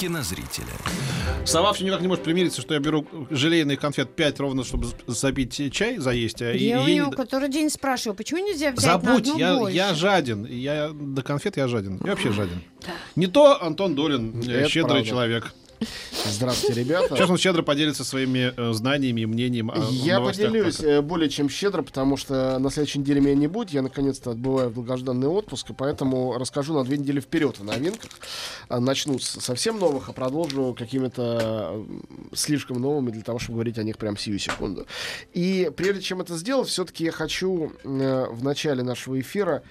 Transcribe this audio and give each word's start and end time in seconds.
Кинозрителя. 0.00 0.66
Сова 1.44 1.72
все 1.72 1.84
никак 1.84 2.00
не 2.00 2.08
может 2.08 2.24
примириться, 2.24 2.60
что 2.62 2.74
я 2.74 2.80
беру 2.80 3.06
желейный 3.30 3.76
конфет 3.76 4.14
5 4.16 4.40
ровно, 4.40 4.64
чтобы 4.64 4.88
запить 5.06 5.72
чай, 5.72 5.98
заесть. 5.98 6.40
А 6.42 6.52
Я 6.52 6.80
у 6.82 6.86
ей 6.86 6.96
него 6.96 7.08
не- 7.08 7.12
который 7.16 7.48
день 7.48 7.70
спрашиваю, 7.70 8.16
почему 8.16 8.40
нельзя 8.46 8.72
взять 8.72 8.84
Забудь, 8.84 9.06
на 9.08 9.16
одну 9.16 9.38
я, 9.38 9.56
больше? 9.56 9.76
я 9.76 9.94
жаден. 9.94 10.46
Я 10.46 10.90
до 10.92 11.22
конфет 11.22 11.56
я 11.56 11.68
жаден. 11.68 12.00
Я 12.04 12.10
вообще 12.10 12.32
жаден. 12.32 12.62
Не 13.16 13.26
то 13.26 13.62
Антон 13.62 13.94
Долин, 13.94 14.40
э, 14.42 14.50
Это 14.60 14.68
щедрый 14.70 14.88
правда. 14.92 15.08
человек. 15.08 15.54
Здравствуйте, 16.26 16.80
ребята. 16.80 17.16
Сейчас 17.16 17.30
он 17.30 17.38
щедро 17.38 17.62
поделится 17.62 18.04
своими 18.04 18.52
э, 18.56 18.72
знаниями 18.72 19.22
и 19.22 19.26
мнением. 19.26 19.70
о 19.70 19.76
Я 19.90 20.18
новостях 20.18 20.46
поделюсь 20.48 20.76
пока. 20.76 20.88
э, 20.90 21.00
более 21.00 21.28
чем 21.30 21.48
щедро, 21.48 21.82
потому 21.82 22.16
что 22.16 22.58
на 22.58 22.70
следующей 22.70 22.98
неделе 22.98 23.20
меня 23.20 23.34
не 23.34 23.46
будет. 23.46 23.70
Я 23.70 23.82
наконец-то 23.82 24.32
отбываю 24.32 24.70
долгожданный 24.70 25.28
отпуск, 25.28 25.70
и 25.70 25.72
поэтому 25.72 26.36
расскажу 26.38 26.74
на 26.74 26.84
две 26.84 26.98
недели 26.98 27.20
вперед 27.20 27.56
о 27.60 27.64
новинках. 27.64 28.10
А, 28.68 28.80
Начну 28.80 29.18
с 29.18 29.24
совсем 29.40 29.78
новых, 29.78 30.08
а 30.08 30.12
продолжу 30.12 30.74
какими-то 30.78 31.84
слишком 32.34 32.80
новыми 32.80 33.10
для 33.10 33.22
того, 33.22 33.38
чтобы 33.38 33.56
говорить 33.56 33.78
о 33.78 33.82
них 33.82 33.96
прямо 33.98 34.18
сию 34.18 34.38
секунду. 34.38 34.86
И 35.32 35.70
прежде 35.76 36.02
чем 36.02 36.20
это 36.20 36.36
сделать, 36.36 36.68
все-таки 36.68 37.04
я 37.04 37.12
хочу 37.12 37.72
э, 37.84 38.26
в 38.30 38.44
начале 38.44 38.82
нашего 38.82 39.18
эфира 39.20 39.62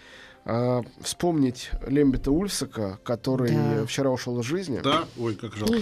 э, 0.45 0.81
вспомнить 1.01 1.69
Лембета 1.85 2.31
Ульфсака, 2.31 2.99
который 3.03 3.51
Да. 3.51 3.85
вчера 3.85 4.09
ушел 4.09 4.39
из 4.39 4.45
жизни. 4.45 4.79
Да? 4.83 5.05
Ой, 5.19 5.35
как 5.35 5.55
жалко. 5.55 5.75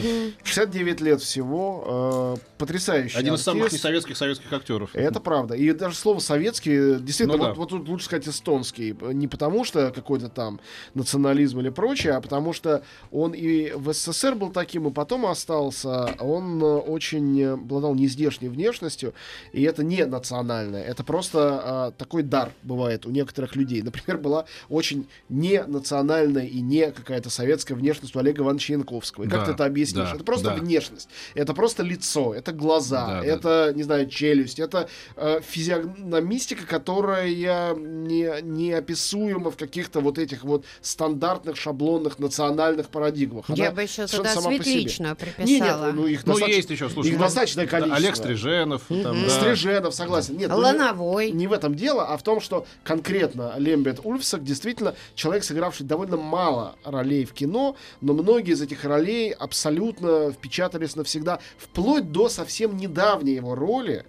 69 0.44 1.02
лет 1.02 1.22
всего. 1.22 2.36
э, 2.38 2.42
потрясающий 2.58 3.18
Один 3.18 3.36
из 3.36 3.42
самых 3.44 3.66
артист. 3.66 3.84
несоветских 3.84 4.18
советских 4.18 4.52
актеров. 4.52 4.90
Это 4.96 5.20
правда. 5.20 5.54
И 5.56 5.72
даже 5.74 5.96
слово 5.96 6.20
советский, 6.20 6.96
действительно, 7.00 7.38
Ну 7.38 7.44
вот, 7.46 7.50
да. 7.50 7.54
вот 7.54 7.70
тут 7.70 7.88
лучше 7.88 8.06
сказать 8.06 8.28
эстонский. 8.28 8.96
Не 9.14 9.28
потому 9.28 9.64
что 9.64 9.92
какой-то 9.92 10.28
там 10.30 10.60
национализм 10.96 11.60
или 11.60 11.70
прочее, 11.70 12.14
а 12.14 12.22
потому 12.22 12.54
что 12.54 12.82
он 13.12 13.34
и 13.34 13.72
в 13.76 13.94
СССР 13.94 14.36
был 14.36 14.50
таким, 14.52 14.88
и 14.88 14.92
потом 14.92 15.26
остался. 15.28 16.16
Он 16.20 16.62
э, 16.62 16.66
очень 16.66 17.40
э, 17.42 17.54
обладал 17.54 17.94
нездешней 17.94 18.50
внешностью, 18.50 19.14
и 19.54 19.62
это 19.62 19.84
не 19.84 20.06
национальное. 20.06 20.84
Это 20.84 21.04
просто 21.04 21.62
а, 21.64 21.92
такой 21.92 22.24
дар 22.24 22.52
бывает 22.64 23.06
у 23.06 23.12
некоторых 23.12 23.56
людей. 23.56 23.82
Например, 23.84 24.18
была 24.20 24.46
очень 24.70 25.08
не 25.30 25.64
национальная 25.64 26.46
и 26.46 26.62
не 26.62 26.92
какая-то 26.92 27.30
советская 27.30 27.78
внешность 27.78 28.16
у 28.16 28.20
Олега 28.20 28.44
Ивановича 28.44 28.74
Янковского. 28.74 29.24
И 29.26 29.28
как 29.28 29.40
Да, 29.42 29.46
ты 29.48 29.52
это 29.54 29.66
объяснишь? 29.66 30.10
да, 30.10 30.16
это 30.16 30.24
просто 30.24 30.46
да. 30.50 30.56
внешность. 30.56 31.10
Это 31.36 31.54
просто 31.54 31.84
лицо, 31.84 32.34
это 32.34 32.52
глаза, 32.52 33.06
Да, 33.08 33.22
да. 33.22 33.26
это, 33.28 33.74
не 33.76 33.84
знаю, 33.84 34.10
челюсть, 34.10 34.60
это 34.60 34.88
э, 35.16 35.40
физиономистика, 35.46 36.66
которая 36.66 37.28
не, 37.76 38.42
неописуема 38.42 39.52
в 39.52 39.58
каких-то 39.58 40.00
вот 40.00 40.18
этих 40.18 40.44
вот 40.44 40.66
стандартных, 40.82 41.58
шаблонных, 41.58 42.20
национальных 42.20 42.90
парадигмах. 42.90 43.46
Я 43.50 43.68
Она 43.68 43.76
бы 43.76 43.84
еще 43.84 44.08
туда. 44.08 44.30
Светличную 44.38 45.16
Не, 45.18 45.26
нет, 45.26 45.36
приписала. 45.36 45.92
ну 45.92 46.08
их 46.08 46.26
Ну, 46.26 46.34
достаточно- 46.34 46.56
есть 46.58 46.70
еще, 46.70 46.90
слушай. 46.90 47.10
их 47.10 47.14
ну, 47.16 47.20
достаточное 47.24 47.66
да, 47.66 47.72
количество. 47.72 47.98
Олег 47.98 48.16
Стриженов. 48.16 48.82
там, 48.88 49.02
да. 49.24 49.30
Стриженов, 49.30 49.94
согласен. 49.94 50.38
Нет, 50.38 50.50
ну, 50.50 50.58
не- 50.58 50.64
Лановой. 50.64 51.32
не 51.32 51.48
в 51.48 51.54
этом 51.54 51.76
дело, 51.76 52.06
а 52.08 52.18
в 52.18 52.24
том, 52.24 52.40
что 52.42 52.66
конкретно 52.84 53.54
Лембет 53.58 54.00
Ульфсак 54.38 54.44
действительно 54.44 54.96
человек, 55.16 55.44
сыгравший 55.44 55.86
довольно 55.86 56.18
мало 56.18 56.76
ролей 56.84 57.26
в 57.26 57.34
кино, 57.34 57.76
но 58.02 58.14
многие 58.14 58.54
из 58.54 58.62
этих 58.62 58.86
ролей 58.86 59.32
абсолютно 59.32 60.32
впечатались 60.32 60.96
навсегда, 60.96 61.40
вплоть 61.58 62.12
до 62.12 62.30
совсем 62.30 62.78
недавней 62.78 63.34
его 63.34 63.56
роли 63.56 64.06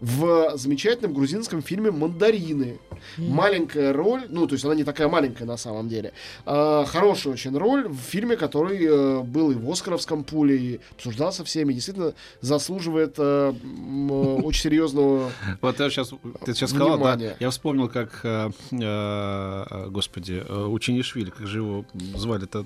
в 0.00 0.56
замечательном 0.56 1.14
грузинском 1.14 1.62
фильме 1.62 1.90
«Мандарины». 1.90 2.78
Маленькая 3.16 3.92
роль, 3.92 4.26
ну, 4.28 4.46
то 4.46 4.54
есть 4.54 4.64
она 4.64 4.74
не 4.74 4.84
такая 4.84 5.08
маленькая 5.08 5.44
на 5.44 5.56
самом 5.56 5.88
деле. 5.88 6.12
а, 6.46 6.84
хорошая 6.84 7.32
очень 7.32 7.56
роль 7.56 7.88
в 7.88 7.96
фильме, 7.96 8.36
который 8.36 8.78
э, 8.84 9.22
был 9.22 9.50
и 9.50 9.54
в 9.54 9.70
«Оскаровском 9.70 10.24
пуле», 10.24 10.56
и 10.56 10.80
обсуждался 10.92 11.44
всеми, 11.44 11.72
действительно 11.72 12.14
заслуживает 12.40 13.14
э, 13.18 13.52
э, 13.52 14.12
очень 14.42 14.62
серьезного 14.62 15.30
Вот 15.60 15.80
я 15.80 15.90
сейчас, 15.90 16.10
ты 16.44 16.54
сейчас 16.54 16.70
сказал, 16.70 16.98
да, 16.98 17.18
я 17.38 17.50
вспомнил, 17.50 17.88
как, 17.88 18.20
э, 18.24 18.50
э, 18.70 19.86
господи, 19.88 20.42
э, 20.46 20.64
Учинишвили, 20.68 21.30
как 21.30 21.46
же 21.46 21.58
его 21.58 21.84
звали, 22.16 22.44
это, 22.44 22.64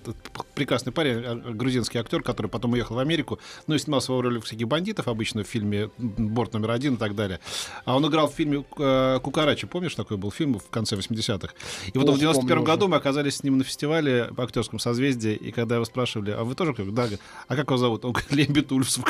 прекрасный 0.55 0.93
парень, 0.93 1.23
э, 1.25 1.53
грузинский 1.53 1.99
актер, 1.99 2.23
который 2.23 2.49
потом 2.49 2.73
уехал 2.73 2.97
в 2.97 2.99
Америку, 2.99 3.39
ну 3.67 3.75
и 3.75 3.79
снимал 3.79 4.01
свою 4.01 4.23
роль 4.23 4.41
всяких 4.41 4.69
бандитов 4.69 5.09
обычно 5.09 5.45
в 5.45 5.47
фильме 5.47 5.91
«Борт 5.99 6.53
номер 6.53 6.73
один» 6.73 6.92
и 6.95 6.99
так 6.99 7.15
далее. 7.15 7.41
А 7.85 7.97
он 7.97 8.07
играл 8.07 8.29
в 8.29 8.35
фильме 8.35 8.65
э, 8.79 9.19
«Кукарачи», 9.23 9.67
помнишь, 9.67 9.95
такой 9.95 10.17
был 10.17 10.31
фильм 10.31 10.59
в 10.59 10.69
конце 10.71 10.97
80-х? 10.97 11.55
И 11.93 11.99
вот 11.99 12.09
Ох, 12.09 12.17
в 12.17 12.19
91 12.19 12.49
помню 12.51 12.65
году 12.65 12.89
мы 12.89 12.97
оказались 12.97 13.37
с 13.37 13.43
ним 13.43 13.59
на 13.59 13.65
фестивале 13.65 14.31
по 14.37 14.45
актерском 14.45 14.79
созвездии, 14.79 15.35
и 15.35 15.53
когда 15.53 15.77
его 15.77 15.85
спрашивали, 15.85 16.31
а 16.31 16.45
вы 16.45 16.55
тоже? 16.55 16.75
Да, 16.77 17.03
говорит, 17.03 17.21
а 17.49 17.57
как 17.57 17.67
его 17.69 17.77
зовут? 17.77 18.05
Он 18.05 18.13
говорит, 18.13 18.33
Лембит 18.33 18.73
Ульфсов, 18.73 19.05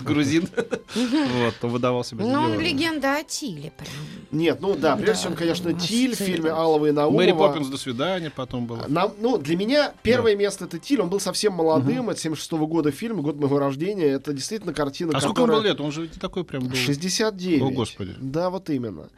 грузин. 0.02 0.48
Вот, 0.94 1.54
он 1.62 1.70
выдавал 1.70 2.04
себя 2.04 2.24
Ну, 2.24 2.40
он 2.42 2.60
легенда 2.60 3.16
о 3.16 3.24
Тиле 3.24 3.72
прям. 3.76 3.90
Нет, 4.30 4.60
ну 4.60 4.74
да, 4.76 4.96
прежде 4.96 5.12
Да, 5.12 5.18
всего, 5.18 5.34
конечно, 5.34 5.72
Тиль 5.72 6.14
в 6.14 6.18
фильме 6.18 6.50
Алова 6.50 6.86
и 6.86 6.90
Наумова. 6.92 7.18
Мэри 7.20 7.32
Поппинс 7.32 7.68
до 7.68 7.76
свидания 7.76 8.30
потом 8.30 8.66
было. 8.66 8.84
Нам- 8.88 9.12
ну, 9.20 9.38
для 9.38 9.56
меня 9.56 9.92
первое 10.02 10.36
место 10.36 10.64
это 10.64 10.78
Тиль. 10.78 11.00
Он 11.00 11.08
был 11.08 11.20
совсем 11.20 11.52
молодым. 11.54 12.10
Это 12.10 12.20
76 12.20 12.52
года 12.66 12.90
фильм, 12.90 13.22
год 13.22 13.36
моего 13.36 13.58
рождения. 13.58 14.06
Это 14.06 14.32
действительно 14.32 14.72
картина, 14.72 15.12
А 15.14 15.20
сколько 15.20 15.42
ему 15.42 15.46
которая... 15.46 15.60
было 15.62 15.70
лет? 15.70 15.80
Он 15.80 15.92
же 15.92 16.02
не 16.02 16.08
такой 16.08 16.44
прям 16.44 16.64
был. 16.64 16.74
69. 17.00 17.62
О, 17.62 17.70
Господи. 17.70 18.14
Да, 18.20 18.50
вот 18.50 18.70
именно. 18.70 19.10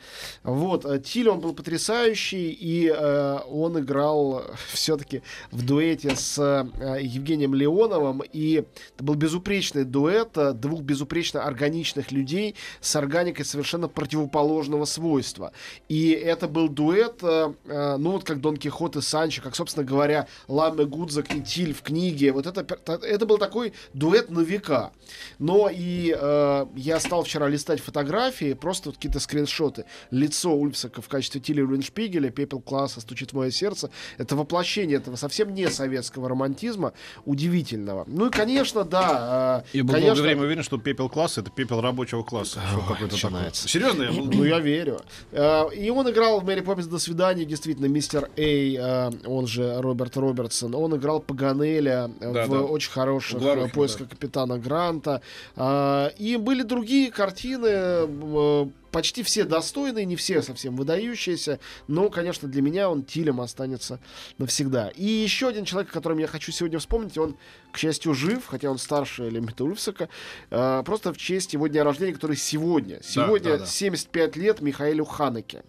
Вот, 0.42 0.84
э, 0.84 0.98
Тиль, 1.00 1.28
он 1.28 1.40
был 1.40 1.54
потрясающий, 1.54 2.50
и 2.50 2.88
э, 2.88 3.38
он 3.48 3.78
играл 3.78 4.44
все-таки 4.72 5.22
в 5.50 5.64
дуэте 5.64 6.16
с 6.16 6.38
э, 6.38 7.02
Евгением 7.02 7.54
Леоновым, 7.54 8.22
и 8.32 8.64
это 8.94 9.04
был 9.04 9.14
безупречный 9.14 9.84
дуэт 9.84 10.36
э, 10.36 10.52
двух 10.52 10.82
безупречно 10.82 11.44
органичных 11.44 12.10
людей 12.12 12.54
с 12.80 12.96
органикой 12.96 13.44
совершенно 13.44 13.88
противоположного 13.88 14.84
свойства. 14.84 15.52
И 15.88 16.10
это 16.10 16.48
был 16.48 16.68
дуэт, 16.68 17.22
э, 17.22 17.52
э, 17.66 17.96
ну 17.96 18.12
вот 18.12 18.24
как 18.24 18.40
Дон 18.40 18.56
Кихот 18.56 18.96
и 18.96 19.00
Санчо, 19.00 19.42
как, 19.42 19.54
собственно 19.56 19.84
говоря, 19.84 20.26
Ламе 20.48 20.84
Гудзак 20.84 21.34
и 21.34 21.42
Тиль 21.42 21.74
в 21.74 21.82
книге. 21.82 22.32
Вот 22.32 22.46
это, 22.46 22.66
это 22.86 23.26
был 23.26 23.38
такой 23.38 23.72
дуэт 23.94 24.30
на 24.30 24.40
века. 24.40 24.92
Но 25.38 25.68
и 25.72 26.16
э, 26.18 26.66
я 26.76 27.00
стал 27.00 27.22
вчера 27.22 27.48
листать 27.48 27.69
фотографии, 27.78 28.54
просто 28.54 28.88
вот 28.88 28.96
какие-то 28.96 29.20
скриншоты. 29.20 29.84
Лицо 30.10 30.52
Ульфсака 30.52 31.00
в 31.00 31.08
качестве 31.08 31.40
Тиля 31.40 31.62
Рюншпигеля, 31.62 32.30
пепел 32.30 32.60
класса, 32.60 33.00
стучит 33.00 33.30
в 33.32 33.36
мое 33.36 33.50
сердце. 33.50 33.90
Это 34.18 34.34
воплощение 34.34 34.96
этого 34.96 35.16
совсем 35.16 35.54
не 35.54 35.68
советского 35.70 36.28
романтизма, 36.28 36.92
удивительного. 37.24 38.04
Ну 38.06 38.26
и, 38.26 38.30
конечно, 38.30 38.84
да. 38.84 39.64
э, 39.72 39.78
И 39.78 39.82
был 39.82 39.94
конечно, 39.94 40.14
долгое 40.14 40.28
время 40.28 40.42
уверен, 40.42 40.62
что 40.62 40.78
пепел 40.78 41.08
класса 41.08 41.40
это 41.40 41.50
пепел 41.50 41.80
рабочего 41.80 42.22
класса. 42.22 42.60
Такой. 42.88 43.08
начинается. 43.08 43.68
Серьезно, 43.68 44.02
я. 44.04 44.10
Ну, 44.10 44.44
я 44.44 44.58
верю. 44.60 45.00
Э, 45.32 45.64
И 45.74 45.90
он 45.90 46.08
играл 46.10 46.40
в 46.40 46.44
Мэри 46.44 46.60
Поппинс 46.60 46.86
до 46.86 46.98
свидания, 46.98 47.44
действительно, 47.44 47.86
мистер 47.86 48.30
Эй, 48.36 48.76
э, 48.80 49.10
он 49.26 49.46
же 49.46 49.80
Роберт 49.80 50.16
Робертсон. 50.16 50.74
Он 50.74 50.96
играл 50.96 51.20
Паганеля 51.20 52.10
Да, 52.20 52.46
в 52.46 52.50
да. 52.50 52.60
очень 52.62 52.90
хороших 52.90 53.40
поисках 53.74 54.08
капитана 54.08 54.58
Гранта. 54.58 55.22
И 56.18 56.36
были 56.40 56.62
другие 56.62 57.10
картины, 57.10 57.49
э, 57.58 58.66
почти 58.90 59.22
все 59.22 59.44
достойные, 59.44 60.04
не 60.04 60.16
все 60.16 60.42
совсем 60.42 60.76
выдающиеся, 60.76 61.60
но, 61.88 62.10
конечно, 62.10 62.48
для 62.48 62.62
меня 62.62 62.90
он 62.90 63.04
Тилем 63.04 63.40
останется 63.40 64.00
навсегда. 64.38 64.88
И 64.88 65.04
еще 65.04 65.48
один 65.48 65.64
человек, 65.64 65.90
о 65.90 65.94
котором 65.94 66.18
я 66.18 66.26
хочу 66.26 66.52
сегодня 66.52 66.78
вспомнить, 66.78 67.16
он, 67.18 67.36
к 67.72 67.78
счастью, 67.78 68.14
жив, 68.14 68.46
хотя 68.46 68.70
он 68.70 68.78
старше 68.78 69.28
Лемита 69.28 69.64
Ульфсака, 69.64 70.08
э, 70.50 70.82
просто 70.84 71.12
в 71.12 71.18
честь 71.18 71.52
его 71.52 71.66
дня 71.68 71.84
рождения, 71.84 72.12
который 72.12 72.36
сегодня. 72.36 73.00
Сегодня 73.02 73.52
да, 73.52 73.58
да. 73.58 73.66
75 73.66 74.36
лет 74.36 74.60
Михаилу 74.60 75.04
Ханеке. 75.04 75.62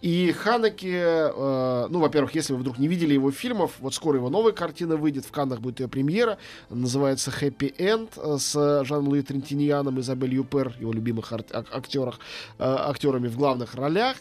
И 0.00 0.32
Ханеке, 0.32 0.94
э, 0.94 1.86
ну, 1.90 1.98
во-первых, 2.00 2.34
если 2.34 2.54
вы 2.54 2.60
вдруг 2.60 2.78
не 2.78 2.88
видели 2.88 3.12
его 3.12 3.30
фильмов, 3.30 3.72
вот 3.80 3.94
скоро 3.94 4.16
его 4.16 4.30
новая 4.30 4.52
картина 4.52 4.96
выйдет, 4.96 5.26
в 5.26 5.30
Каннах 5.30 5.60
будет 5.60 5.80
ее 5.80 5.88
премьера, 5.88 6.38
называется 6.70 7.30
«Happy 7.30 7.74
End» 7.76 8.38
с 8.38 8.84
Жан-Луи 8.84 9.22
Трентиньяном, 9.22 10.00
Изабель 10.00 10.34
Юпер, 10.34 10.74
его 10.80 10.92
любимых 10.92 11.32
ак- 11.32 11.52
актерах, 11.52 12.18
э, 12.58 12.64
актерами 12.64 13.28
в 13.28 13.36
главных 13.36 13.74
ролях. 13.74 14.16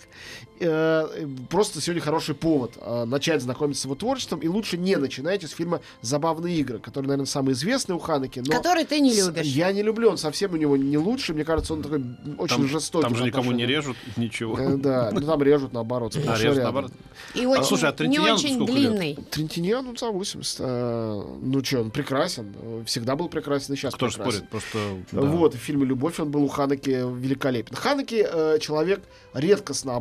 Э, 0.60 1.08
просто 1.50 1.80
сегодня 1.82 2.02
хороший 2.02 2.36
повод 2.36 2.74
э, 2.82 3.06
начать 3.06 3.42
знакомиться 3.42 3.82
с 3.84 3.86
его 3.86 3.96
творчеством, 3.96 4.40
и 4.40 4.48
лучше 4.48 4.78
не 4.78 4.96
начинайте 4.98 5.48
с 5.48 5.52
фильма 5.52 5.82
«Забавные 6.02 6.56
игры», 6.58 6.80
который, 6.80 7.06
наверное, 7.06 7.26
самый 7.26 7.54
известный 7.54 7.96
у 7.96 8.00
Ханеке. 8.00 8.44
Но 8.46 8.54
Который 8.54 8.84
ты 8.86 9.00
не 9.00 9.14
с- 9.14 9.26
любишь. 9.26 9.46
Я 9.46 9.72
не 9.72 9.82
люблю, 9.84 10.10
он 10.10 10.18
совсем 10.18 10.54
у 10.54 10.58
него 10.58 10.76
не 10.76 10.98
лучший, 10.98 11.34
мне 11.36 11.46
кажется, 11.46 11.74
он 11.74 11.82
такой 11.82 12.04
очень 12.38 12.58
Там, 12.58 12.68
жестокий. 12.68 13.04
там 13.04 13.16
же 13.16 13.24
никому 13.24 13.52
не 13.54 13.66
режут 13.66 13.96
ничего. 14.18 14.60
Э, 14.60 14.76
Да, 14.76 15.12
ну 15.14 15.22
там 15.22 15.42
режут 15.44 15.72
наоборот. 15.74 16.16
А, 16.28 16.38
режут 16.38 16.64
наоборот. 16.64 16.92
И 17.36 17.46
очень, 17.46 17.64
слушай, 17.64 17.90
а 17.90 18.04
не 18.06 18.20
очень 18.20 18.56
сколько 18.56 18.72
лет? 18.74 18.92
длинный. 18.92 19.16
Трентиньян, 19.32 19.86
ну, 19.86 19.96
за 19.96 20.08
80. 20.12 20.58
э, 20.60 21.22
ну, 21.42 21.64
что, 21.64 21.82
он 21.82 21.92
прекрасен. 21.92 22.54
э, 22.62 22.84
Всегда 22.86 23.16
был 23.16 23.30
прекрасен, 23.30 23.74
и 23.74 23.78
сейчас 23.78 23.94
Кто 23.94 24.08
прекрасен. 24.08 24.32
спорит? 24.34 24.50
Просто. 24.50 24.78
да. 25.12 25.22
Вот, 25.22 25.54
в 25.54 25.58
фильме 25.58 25.86
«Любовь» 25.86 26.20
он 26.20 26.32
был 26.32 26.44
у 26.44 26.48
Ханеки 26.48 26.90
великолепен. 26.90 27.76
Ханеки 27.76 28.26
э, 28.30 28.60
человек 28.60 29.02
редкостно 29.34 29.96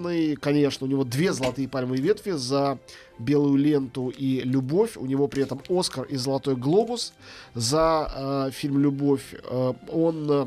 обласканный, 0.00 0.36
конечно, 0.36 0.86
у 0.86 0.90
него 0.90 1.04
две 1.04 1.32
золотые 1.32 1.68
пальмовые 1.68 2.02
ветви 2.02 2.32
за 2.32 2.78
белую 3.18 3.56
ленту 3.56 4.08
и 4.08 4.40
«Любовь». 4.40 4.96
У 4.96 5.06
него 5.06 5.28
при 5.28 5.42
этом 5.42 5.60
«Оскар» 5.68 6.04
и 6.04 6.16
«Золотой 6.16 6.56
глобус» 6.56 7.12
за 7.54 8.48
э, 8.48 8.50
фильм 8.52 8.78
«Любовь». 8.78 9.34
Э, 9.44 9.72
он 9.92 10.30
э, 10.30 10.46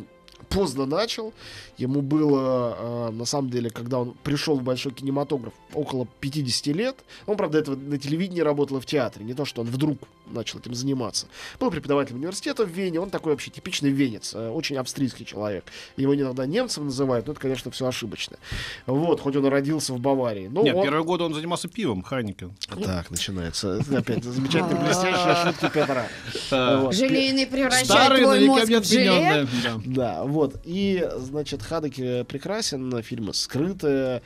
поздно 0.50 0.86
начал. 0.86 1.34
Ему 1.78 2.02
было, 2.02 2.76
э, 2.78 3.12
на 3.12 3.26
самом 3.26 3.50
деле, 3.50 3.70
когда 3.70 4.00
он 4.00 4.16
пришел 4.24 4.58
в 4.58 4.64
большой 4.64 4.92
кинематограф, 4.92 5.54
около 5.74 6.08
50 6.20 6.76
лет. 6.76 6.96
Он, 7.28 7.38
правда, 7.38 7.60
этого 7.60 7.76
на 7.76 7.98
телевидении 7.98 8.42
работал 8.42 8.78
и 8.78 8.82
в 8.82 8.86
театре. 8.86 9.26
Не 9.26 9.34
то, 9.34 9.46
что 9.46 9.62
он 9.62 9.68
вдруг 9.68 10.00
начал 10.28 10.60
этим 10.60 10.74
заниматься. 10.74 11.28
Был 11.60 11.70
преподавателем 11.72 12.20
университета 12.20 12.66
в 12.66 12.70
Вене. 12.70 13.00
Он 13.00 13.10
такой 13.10 13.34
вообще 13.34 13.52
типичный 13.52 13.90
венец. 13.92 14.34
э, 14.34 14.50
Очень 14.50 14.78
австрийский 14.78 15.26
человек. 15.26 15.66
Его 15.98 16.16
иногда 16.16 16.46
немцем 16.46 16.86
называют, 16.86 17.28
но 17.28 17.34
это, 17.34 17.42
конечно, 17.42 17.72
все 17.72 17.88
ошибочно. 17.88 18.38
Вот, 18.86 19.20
хоть 19.22 19.36
он 19.36 19.46
и 19.46 19.50
родился 19.50 19.94
в 19.94 20.00
Баварии. 20.00 20.48
Но 20.48 20.64
Нет, 20.64 20.76
он- 20.76 20.84
первые 20.84 21.04
годы 21.04 21.24
он 21.26 21.34
занимался 21.34 21.68
пивом, 21.68 22.02
Хайникен. 22.04 22.52
Так, 22.84 23.12
начинается. 23.12 23.80
Опять 23.96 24.24
замечательные 24.24 24.84
блестящие 24.84 25.36
шутки 25.46 25.70
Петра. 25.74 26.08
Вот. 26.52 26.96
Желейный 26.96 27.46
превращает 27.48 27.86
Старый, 27.88 28.22
твой 28.24 28.46
мозг 28.48 28.66
в 28.66 28.84
желе. 28.86 29.48
да. 29.86 30.24
Вот. 30.24 30.56
И, 30.64 31.08
значит, 31.18 31.62
Хадеки 31.62 32.24
прекрасен, 32.24 33.02
фильмы 33.04 33.34
«Скрытые», 33.34 34.22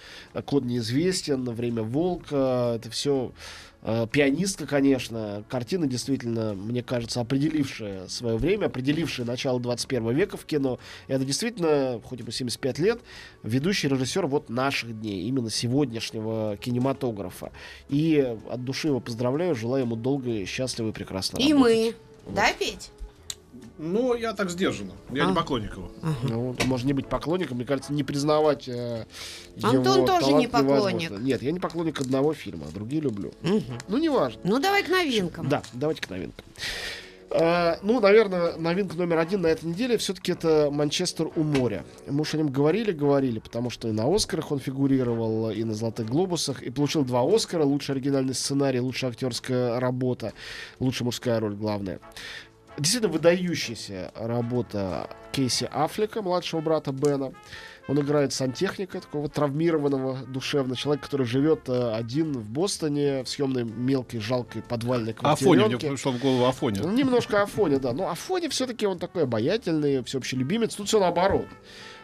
«Код 0.46 0.64
неизвестен», 0.66 1.44
«Время 1.52 1.82
волка», 1.84 2.74
это 2.76 2.90
все 2.92 3.32
пианистка, 4.12 4.68
конечно, 4.68 5.44
картина 5.50 5.88
действительно, 5.88 6.54
мне 6.54 6.84
кажется, 6.84 7.22
определившая 7.22 8.08
свое 8.08 8.38
время, 8.38 8.66
определившая 8.66 9.26
начало 9.26 9.60
21 9.60 10.10
века 10.14 10.36
в 10.36 10.46
кино. 10.46 10.78
Это 11.08 11.24
действительно, 11.24 12.02
хоть 12.04 12.20
ему 12.20 12.32
75 12.32 12.80
лет, 12.80 13.00
ведущий 13.44 13.88
режиссер 13.88 14.28
вот 14.28 14.50
наших 14.50 15.00
дней, 15.00 15.24
именно 15.28 15.50
сегодняшнего 15.50 16.58
кинематографа. 16.58 17.52
И 17.88 18.18
от 18.50 18.64
души 18.64 18.88
его 18.90 19.00
поздравляю, 19.00 19.56
желаю 19.56 19.86
ему 19.86 19.96
долгой, 19.96 20.46
счастливой, 20.46 20.92
прекрасной 20.92 21.42
И 21.42 21.54
работать. 21.54 21.96
мы. 22.26 22.34
Да, 22.34 22.48
Петь? 22.60 22.92
Ну, 23.78 24.14
я 24.16 24.34
так 24.34 24.50
сдержанно. 24.50 24.94
Я 25.12 25.26
А. 25.26 25.30
не 25.30 25.36
поклонник 25.36 25.72
его. 25.74 25.92
Ну, 26.24 26.56
можно 26.66 26.88
не 26.88 26.94
быть 26.94 27.08
поклонником, 27.08 27.58
мне 27.58 27.66
кажется, 27.66 27.94
не 27.94 28.04
признавать 28.04 28.68
э, 28.68 29.06
Антон 29.62 29.98
его 29.98 30.08
тоже 30.08 30.34
не 30.34 30.48
поклонник. 30.48 31.02
невозможно. 31.10 31.18
Нет, 31.24 31.42
я 31.44 31.52
не 31.52 31.60
поклонник 31.60 32.02
одного 32.02 32.34
фильма, 32.34 32.66
а 32.70 32.74
другие 32.74 33.02
люблю. 33.02 33.32
Мгм. 33.42 33.64
Ну, 33.88 33.98
неважно. 33.98 34.42
Ну, 34.44 34.60
давай 34.60 34.84
к 34.84 34.90
новинкам. 34.90 35.48
Да, 35.48 35.62
давайте 35.74 36.02
к 36.02 36.10
новинкам. 36.10 36.44
Э, 37.30 37.76
ну, 37.82 38.00
наверное, 38.00 38.56
новинка 38.56 38.96
номер 38.96 39.18
один 39.20 39.42
на 39.42 39.48
этой 39.48 39.66
неделе 39.66 39.98
все-таки 39.98 40.32
это 40.32 40.70
Манчестер 40.72 41.30
у 41.36 41.44
моря. 41.44 41.84
Мы 42.08 42.22
уж 42.22 42.34
о 42.34 42.38
нем 42.38 42.50
говорили, 42.50 42.94
говорили, 42.94 43.40
потому 43.40 43.70
что 43.70 43.90
и 43.90 43.92
на 43.92 44.06
Оскарах 44.14 44.52
он 44.54 44.60
фигурировал, 44.60 45.52
и 45.52 45.64
на 45.66 45.74
Золотых 45.74 46.08
Глобусах, 46.08 46.64
и 46.64 46.70
получил 46.70 47.04
два 47.04 47.24
Оскара. 47.24 47.64
Лучший 47.66 47.96
оригинальный 47.96 48.34
сценарий, 48.34 48.80
лучшая 48.80 49.12
актерская 49.12 49.78
работа, 49.80 50.32
лучшая 50.80 51.06
мужская 51.06 51.40
роль, 51.42 51.56
главное. 51.56 52.00
Действительно 52.78 53.12
выдающаяся 53.12 54.12
работа 54.16 55.10
Кейси 55.32 55.68
Аффлека, 55.72 56.22
младшего 56.22 56.62
брата 56.62 56.92
Бена. 56.92 57.32
Он 57.88 58.00
играет 58.02 58.34
сантехника, 58.34 59.00
такого 59.00 59.30
травмированного 59.30 60.26
душевно, 60.28 60.76
человек, 60.76 61.04
который 61.04 61.26
живет 61.26 61.70
э, 61.70 61.94
один 61.94 62.34
в 62.34 62.50
Бостоне, 62.50 63.24
в 63.24 63.30
съемной 63.30 63.64
мелкой, 63.64 64.20
жалкой 64.20 64.62
подвальной 64.62 65.16
Афоне, 65.22 65.62
мне 65.62 65.78
квартиренке. 65.78 65.90
пришло 65.90 66.12
в 66.12 66.20
голову 66.20 66.46
Афоне. 66.46 66.82
Ну, 66.82 66.92
Немножко 66.92 67.42
Афоне, 67.44 67.80
да. 67.80 67.94
Но 67.94 68.10
Афоне 68.10 68.50
все-таки 68.50 68.86
он 68.86 69.00
такой 69.00 69.24
обаятельный, 69.24 70.04
всеобщий 70.04 70.38
любимец. 70.38 70.76
Тут 70.76 70.88
все 70.88 71.00
наоборот. 71.00 71.48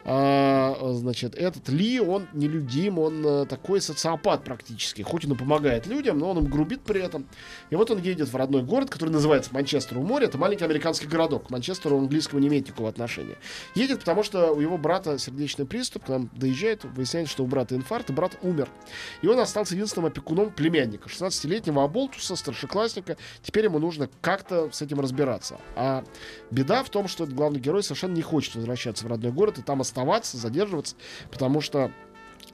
А, 0.05 0.77
значит, 0.93 1.35
этот 1.35 1.69
Ли, 1.69 1.99
он 1.99 2.27
нелюдим, 2.33 2.99
он 2.99 3.25
э, 3.25 3.45
такой 3.45 3.79
социопат 3.79 4.43
практически. 4.43 5.01
Хоть 5.01 5.25
он 5.25 5.33
и 5.33 5.35
помогает 5.35 5.87
людям, 5.87 6.19
но 6.19 6.31
он 6.31 6.39
им 6.39 6.45
грубит 6.45 6.81
при 6.81 7.01
этом. 7.01 7.25
И 7.69 7.75
вот 7.75 7.89
он 7.89 7.99
едет 7.99 8.27
в 8.27 8.35
родной 8.35 8.63
город, 8.63 8.89
который 8.89 9.11
называется 9.11 9.51
Манчестер 9.53 9.97
у 9.97 10.03
моря. 10.03 10.25
Это 10.25 10.37
маленький 10.37 10.65
американский 10.65 11.07
городок. 11.07 11.47
К 11.47 11.49
Манчестеру 11.51 11.95
он 11.97 12.03
английскому 12.03 12.41
не 12.41 12.49
имеет 12.49 12.67
никакого 12.67 12.89
отношения. 12.89 13.37
Едет, 13.75 13.99
потому 13.99 14.23
что 14.23 14.51
у 14.53 14.59
его 14.59 14.77
брата 14.77 15.17
сердечный 15.17 15.65
приступ. 15.65 16.05
К 16.05 16.09
нам 16.09 16.29
доезжает, 16.33 16.83
выясняется, 16.83 17.31
что 17.31 17.43
у 17.43 17.47
брата 17.47 17.75
инфаркт, 17.75 18.09
и 18.09 18.13
брат 18.13 18.37
умер. 18.41 18.69
И 19.21 19.27
он 19.27 19.39
остался 19.39 19.73
единственным 19.73 20.07
опекуном 20.07 20.51
племянника, 20.51 21.07
16-летнего 21.07 21.83
оболтуса, 21.83 22.35
старшеклассника. 22.35 23.15
Теперь 23.41 23.65
ему 23.65 23.79
нужно 23.79 24.09
как-то 24.21 24.69
с 24.71 24.81
этим 24.81 24.99
разбираться. 24.99 25.59
А 25.75 26.03
беда 26.51 26.83
в 26.83 26.89
том, 26.89 27.07
что 27.07 27.23
этот 27.23 27.35
главный 27.35 27.59
герой 27.59 27.83
совершенно 27.83 28.13
не 28.13 28.21
хочет 28.21 28.55
возвращаться 28.55 29.05
в 29.05 29.09
родной 29.09 29.31
город 29.31 29.59
и 29.59 29.61
там 29.61 29.81
задерживаться, 30.37 30.95
потому 31.31 31.61
что 31.61 31.91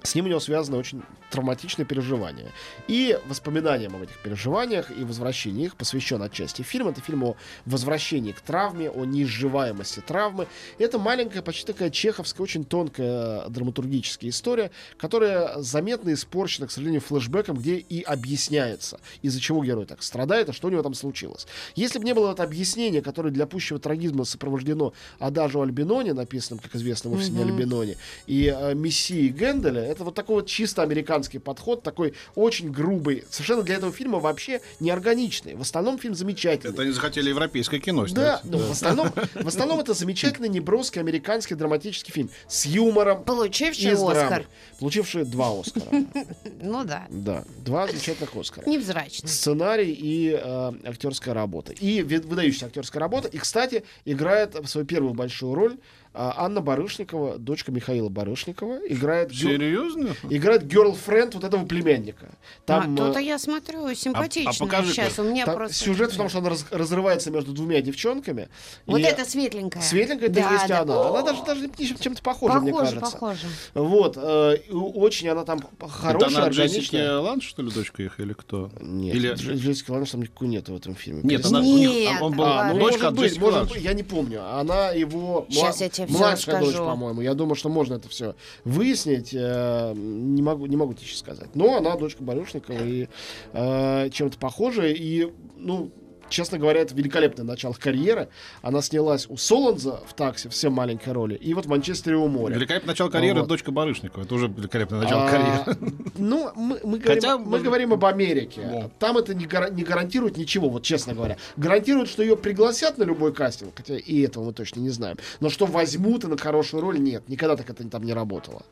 с 0.04 0.16
ним 0.16 0.26
у 0.26 0.28
него 0.30 0.40
связаны 0.40 0.78
очень 0.78 1.02
травматичные 1.30 1.86
переживания. 1.86 2.52
И 2.88 3.18
воспоминаниям 3.28 3.96
об 3.96 4.02
этих 4.02 4.18
переживаниях 4.20 4.90
и 4.92 5.04
возвращении 5.04 5.66
их 5.66 5.76
посвящен 5.76 6.22
отчасти 6.22 6.64
фильм. 6.64 6.88
Это 6.88 7.02
фильм 7.02 7.24
о 7.24 7.36
возвращении 7.66 8.32
к 8.32 8.42
травме, 8.42 8.90
о 8.90 9.06
неизживаемости 9.06 10.00
травмы. 10.00 10.48
Это 10.80 10.98
маленькая, 10.98 11.42
почти 11.42 11.68
такая 11.68 11.90
чеховская, 11.92 12.44
очень 12.44 12.66
тонкая 12.66 13.48
драматургическая 13.50 14.30
история, 14.32 14.72
которая 14.98 15.62
заметно 15.62 16.14
испорчена, 16.14 16.68
к 16.68 16.72
сожалению, 16.72 17.02
флешбеком, 17.02 17.58
где 17.58 17.76
и 17.76 18.02
объясняется, 18.02 19.00
из-за 19.22 19.40
чего 19.40 19.64
герой 19.64 19.86
так 19.86 20.02
страдает, 20.02 20.50
а 20.50 20.54
что 20.54 20.68
у 20.68 20.72
него 20.72 20.82
там 20.82 20.94
случилось. 20.96 21.46
Если 21.76 22.00
бы 22.00 22.06
не 22.06 22.14
было 22.14 22.32
это 22.32 22.44
объяснение, 22.44 23.02
которое 23.02 23.30
для 23.30 23.46
пущего 23.46 23.80
трагизма 23.80 24.26
сопровождено 24.26 24.94
Адажу 25.20 25.62
Альбиноне, 25.62 26.14
написанным, 26.14 26.60
как 26.60 26.76
известно, 26.76 27.12
вовсе 27.12 27.32
не 27.32 27.40
Мгм. 27.44 27.50
Альбиноне, 27.50 27.98
и 28.26 28.54
э, 28.56 28.74
Мессии 28.74 29.28
Генделя, 29.30 29.79
это 29.80 30.04
вот 30.04 30.16
такой 30.16 30.36
вот 30.38 30.48
чисто 30.48 30.82
американский 30.82 31.40
подход, 31.40 31.84
такой 31.84 32.14
очень 32.36 32.72
грубый, 32.72 33.24
совершенно 33.30 33.64
для 33.64 33.76
этого 33.76 33.92
фильма 33.92 34.20
вообще 34.20 34.62
неорганичный. 34.80 35.56
В 35.56 35.62
остальном 35.62 36.00
фильм 36.00 36.16
замечательный. 36.16 36.72
Это 36.74 36.82
они 36.84 36.92
захотели 36.92 37.30
европейское 37.30 37.80
кино 37.80 38.06
Да, 38.08 38.40
снять. 38.40 38.52
ну, 38.52 38.58
в, 38.60 38.72
остальном, 38.72 39.10
в 39.36 39.48
основном 39.48 39.80
это 39.80 39.94
замечательный 39.94 40.50
неброский 40.50 41.00
американский 41.00 41.56
драматический 41.56 42.14
фильм 42.14 42.30
с 42.48 42.66
юмором 42.66 43.24
Получивший 43.24 43.94
Оскар. 43.94 44.46
получивший 44.80 45.26
два 45.26 45.60
Оскара. 45.60 45.86
Ну 46.62 46.84
да. 46.84 47.06
Да, 47.10 47.46
два 47.64 47.88
замечательных 47.88 48.36
Оскара. 48.36 48.68
Невзрачный. 48.70 49.30
Сценарий 49.30 49.92
и 49.92 50.32
э, 50.32 50.72
актерская 50.86 51.34
работа. 51.34 51.74
И 51.74 52.02
выдающаяся 52.04 52.66
актерская 52.68 53.00
работа. 53.00 53.28
И, 53.28 53.38
кстати, 53.38 53.84
играет 54.06 54.56
свою 54.68 54.86
первую 54.86 55.14
большую 55.14 55.54
роль 55.56 55.78
Анна 56.14 56.60
Барышникова, 56.62 57.38
дочка 57.38 57.72
Михаила 57.72 58.10
Барышникова, 58.10 58.80
играет, 58.88 59.32
Серьезно? 59.32 60.16
играет 60.30 60.64
girlfriend 60.64 61.32
вот 61.36 61.44
этого 61.44 61.66
племянника. 61.66 62.30
Там, 62.66 62.96
а, 62.96 62.98
то-то 62.98 63.20
э, 63.20 63.24
я 63.24 63.38
смотрю, 63.38 63.94
симпатичная. 63.94 64.54
покажи-ка. 64.58 64.94
Сейчас 64.94 65.20
у 65.20 65.24
меня 65.24 65.46
там 65.46 65.56
просто... 65.56 65.76
сюжет 65.76 66.12
в 66.12 66.18
том, 66.18 66.28
что 66.30 66.40
она 66.40 66.50
раз- 66.50 66.66
разрывается 66.72 67.30
между 67.30 67.52
двумя 67.54 67.80
девчонками. 67.82 68.50
Вот 68.88 69.00
и 69.00 69.04
это 69.04 69.24
светленькая. 69.24 69.84
Светленькая, 69.84 70.30
это 70.30 70.42
Да, 70.42 70.52
есть 70.54 70.68
да. 70.68 70.80
она. 70.82 71.10
Она 71.10 71.22
даже, 71.22 71.44
даже 71.44 71.70
чем-то 72.00 72.22
похожа, 72.24 72.60
мне 72.60 72.72
Похоже, 72.72 72.92
кажется. 72.96 73.12
похоже. 73.18 73.48
Вот. 73.76 74.18
э, 74.18 74.58
очень 74.72 75.30
она 75.30 75.46
там 75.46 75.60
Это 75.60 75.88
хорошая, 75.88 76.30
она 76.40 76.48
Джессики 76.50 76.96
органичная. 76.96 77.20
Ланж, 77.20 77.44
что 77.48 77.62
ли, 77.62 77.72
дочка 77.72 78.02
их, 78.04 78.20
или 78.20 78.34
кто? 78.34 78.72
Нет, 78.82 79.16
Или- 79.16 79.34
Дж- 79.34 79.54
Джессики 79.56 79.92
Ланж 79.92 80.10
там 80.10 80.22
никакой 80.24 80.48
нет 80.48 80.68
в 80.70 80.76
этом 80.76 80.96
фильме. 80.96 81.22
Нет, 81.24 81.46
она, 81.46 81.60
у 81.60 81.64
них- 81.64 81.90
Нет, 81.90 82.22
он 82.22 82.36
был 82.36 82.46
А, 82.46 82.74
ну, 82.74 82.80
дочка 82.80 83.12
может 83.12 83.20
быть, 83.20 83.40
может 83.40 83.70
быть, 83.72 83.82
я 83.84 83.94
не 83.94 84.04
помню. 84.04 84.44
Она 84.60 84.90
его 84.90 85.46
Щас 85.52 85.82
я 85.82 85.90
тебе 85.90 86.08
младшая 86.18 86.60
дочь, 86.60 86.70
расскажу. 86.70 86.90
по-моему. 86.90 87.22
Я 87.22 87.34
думаю, 87.34 87.56
что 87.56 87.70
можно 87.70 87.96
это 87.96 88.10
все 88.10 88.36
выяснить. 88.64 89.34
э, 89.34 89.94
Не 89.96 90.42
могу, 90.42 90.66
не 90.66 90.76
могу 90.78 90.94
тебе 90.94 91.06
сейчас 91.08 91.20
сказать. 91.20 91.56
Но 91.56 91.78
она 91.78 91.96
дочка 91.98 92.24
Барышникова 92.24 92.78
и 92.84 93.08
э, 93.54 94.10
чем-то 94.12 94.38
похожая. 94.38 94.94
И, 94.94 95.32
ну, 95.58 95.92
честно 96.30 96.58
говоря, 96.58 96.82
это 96.82 96.96
великолепное 96.96 97.46
начало 97.46 97.74
карьеры. 97.74 98.30
Она 98.62 98.82
снялась 98.82 99.26
у 99.30 99.38
Солонза 99.38 100.00
в 100.08 100.14
таксе, 100.14 100.50
все 100.50 100.70
маленькой 100.70 101.14
роли, 101.14 101.36
и 101.36 101.54
вот 101.54 101.66
в 101.66 101.70
Манчестере 101.70 102.16
у 102.18 102.28
моря. 102.28 102.56
Великолепное 102.56 102.90
начало 102.90 103.10
карьеры 103.10 103.40
Вот. 103.42 103.50
дочка 103.50 103.72
Барышникова. 103.72 104.24
Это 104.24 104.36
уже 104.36 104.48
великолепное 104.48 105.02
начало 105.02 105.26
А, 105.26 105.30
карьеры. 105.30 105.94
Ну, 106.18 106.52
мы, 106.56 106.80
мы 106.84 107.00
Хотя, 107.00 107.22
говорим, 107.38 107.42
мы 107.46 107.50
может- 107.52 107.66
говорим 107.66 107.94
об 107.94 108.06
Америке. 108.06 108.62
Да. 108.72 108.90
Там 109.00 109.18
это 109.18 109.34
не, 109.34 109.46
гара- 109.46 109.70
не 109.72 109.84
гарантирует 109.84 110.38
ничего, 110.38 110.70
вот 110.70 110.84
честно 110.84 111.14
говоря. 111.14 111.38
Гарантирует, 111.58 112.10
что 112.10 112.22
ее 112.24 112.36
пригласят 112.38 112.98
на 112.98 113.04
любой 113.04 113.34
кастинг, 113.34 113.74
хотя 113.76 113.96
и 113.98 114.22
этого 114.22 114.46
мы 114.46 114.54
точно 114.54 114.80
не 114.82 114.90
знаем. 114.90 115.18
Но 115.40 115.50
что 115.50 115.66
возьмут 115.66 116.24
и 116.24 116.28
на 116.28 116.38
хорошую 116.38 116.82
роль, 116.82 117.00
нет. 117.00 117.28
Никогда 117.30 117.56
так 117.56 117.70
это 117.70 117.88
там 117.90 118.04
не 118.04 118.14
работало. 118.14 118.64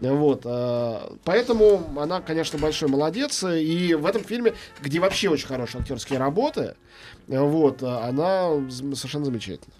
Вот. 0.00 0.42
э, 0.44 1.00
Поэтому 1.24 1.82
она, 1.98 2.20
конечно, 2.20 2.58
большой 2.58 2.88
молодец. 2.88 3.42
И 3.44 3.94
в 3.94 4.06
этом 4.06 4.22
фильме, 4.22 4.54
где 4.82 5.00
вообще 5.00 5.28
очень 5.28 5.46
хорошие 5.46 5.80
актерские 5.80 6.18
работы, 6.18 6.74
вот, 7.28 7.82
э, 7.82 7.86
она 7.86 8.50
совершенно 8.70 9.24
замечательна. 9.24 9.74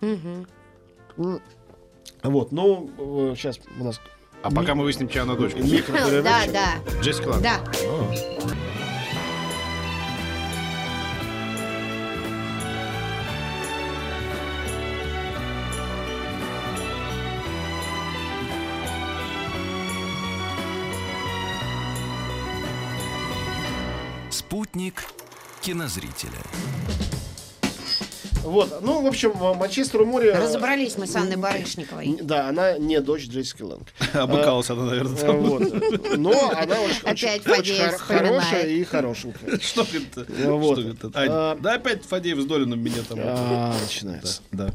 М. 0.00 0.46
Вот, 2.22 2.52
ну, 2.52 2.90
сейчас 3.36 3.58
у 3.78 3.84
нас 3.84 4.00
А 4.42 4.50
пока 4.50 4.74
мы 4.74 4.84
выясним, 4.84 5.08
чья 5.08 5.22
она 5.22 5.34
дочка. 5.34 5.60
Да, 6.22 6.46
да, 6.52 7.00
Джессика 7.00 7.28
Ланг. 7.28 7.42
да. 7.42 7.60
Спутник 24.30 25.04
кинозрителя. 25.66 26.30
Вот, 28.44 28.80
ну, 28.82 29.02
в 29.02 29.06
общем, 29.06 29.32
в 29.32 29.54
Манчестер 29.58 30.02
у 30.02 30.06
моря... 30.06 30.38
Разобрались 30.40 30.96
мы 30.96 31.08
с 31.08 31.16
Анной 31.16 31.34
Барышниковой. 31.34 32.16
Да, 32.22 32.48
она 32.48 32.78
не 32.78 33.00
дочь 33.00 33.26
Джессики 33.26 33.62
Лэнг. 33.62 33.88
Обыкалась 34.14 34.70
она, 34.70 34.84
наверное, 34.84 35.16
там. 35.16 35.38
Вот. 35.40 35.62
Но 36.16 36.52
она 36.56 36.80
очень, 36.80 37.10
очень- 37.10 37.50
очень 37.50 37.98
хорошая 37.98 38.68
и 38.68 38.84
хорошенькая. 38.84 39.58
Что 39.60 39.82
это? 39.82 40.24
Вот. 40.48 40.78
Что 40.78 40.88
это? 40.88 41.10
А, 41.14 41.58
Да 41.60 41.74
опять 41.74 42.04
Фадеев 42.04 42.38
с 42.40 42.44
Долиным 42.44 42.80
меня 42.80 43.02
там. 43.08 43.18
А, 43.20 43.74
начинается. 43.82 44.42
да. 44.52 44.70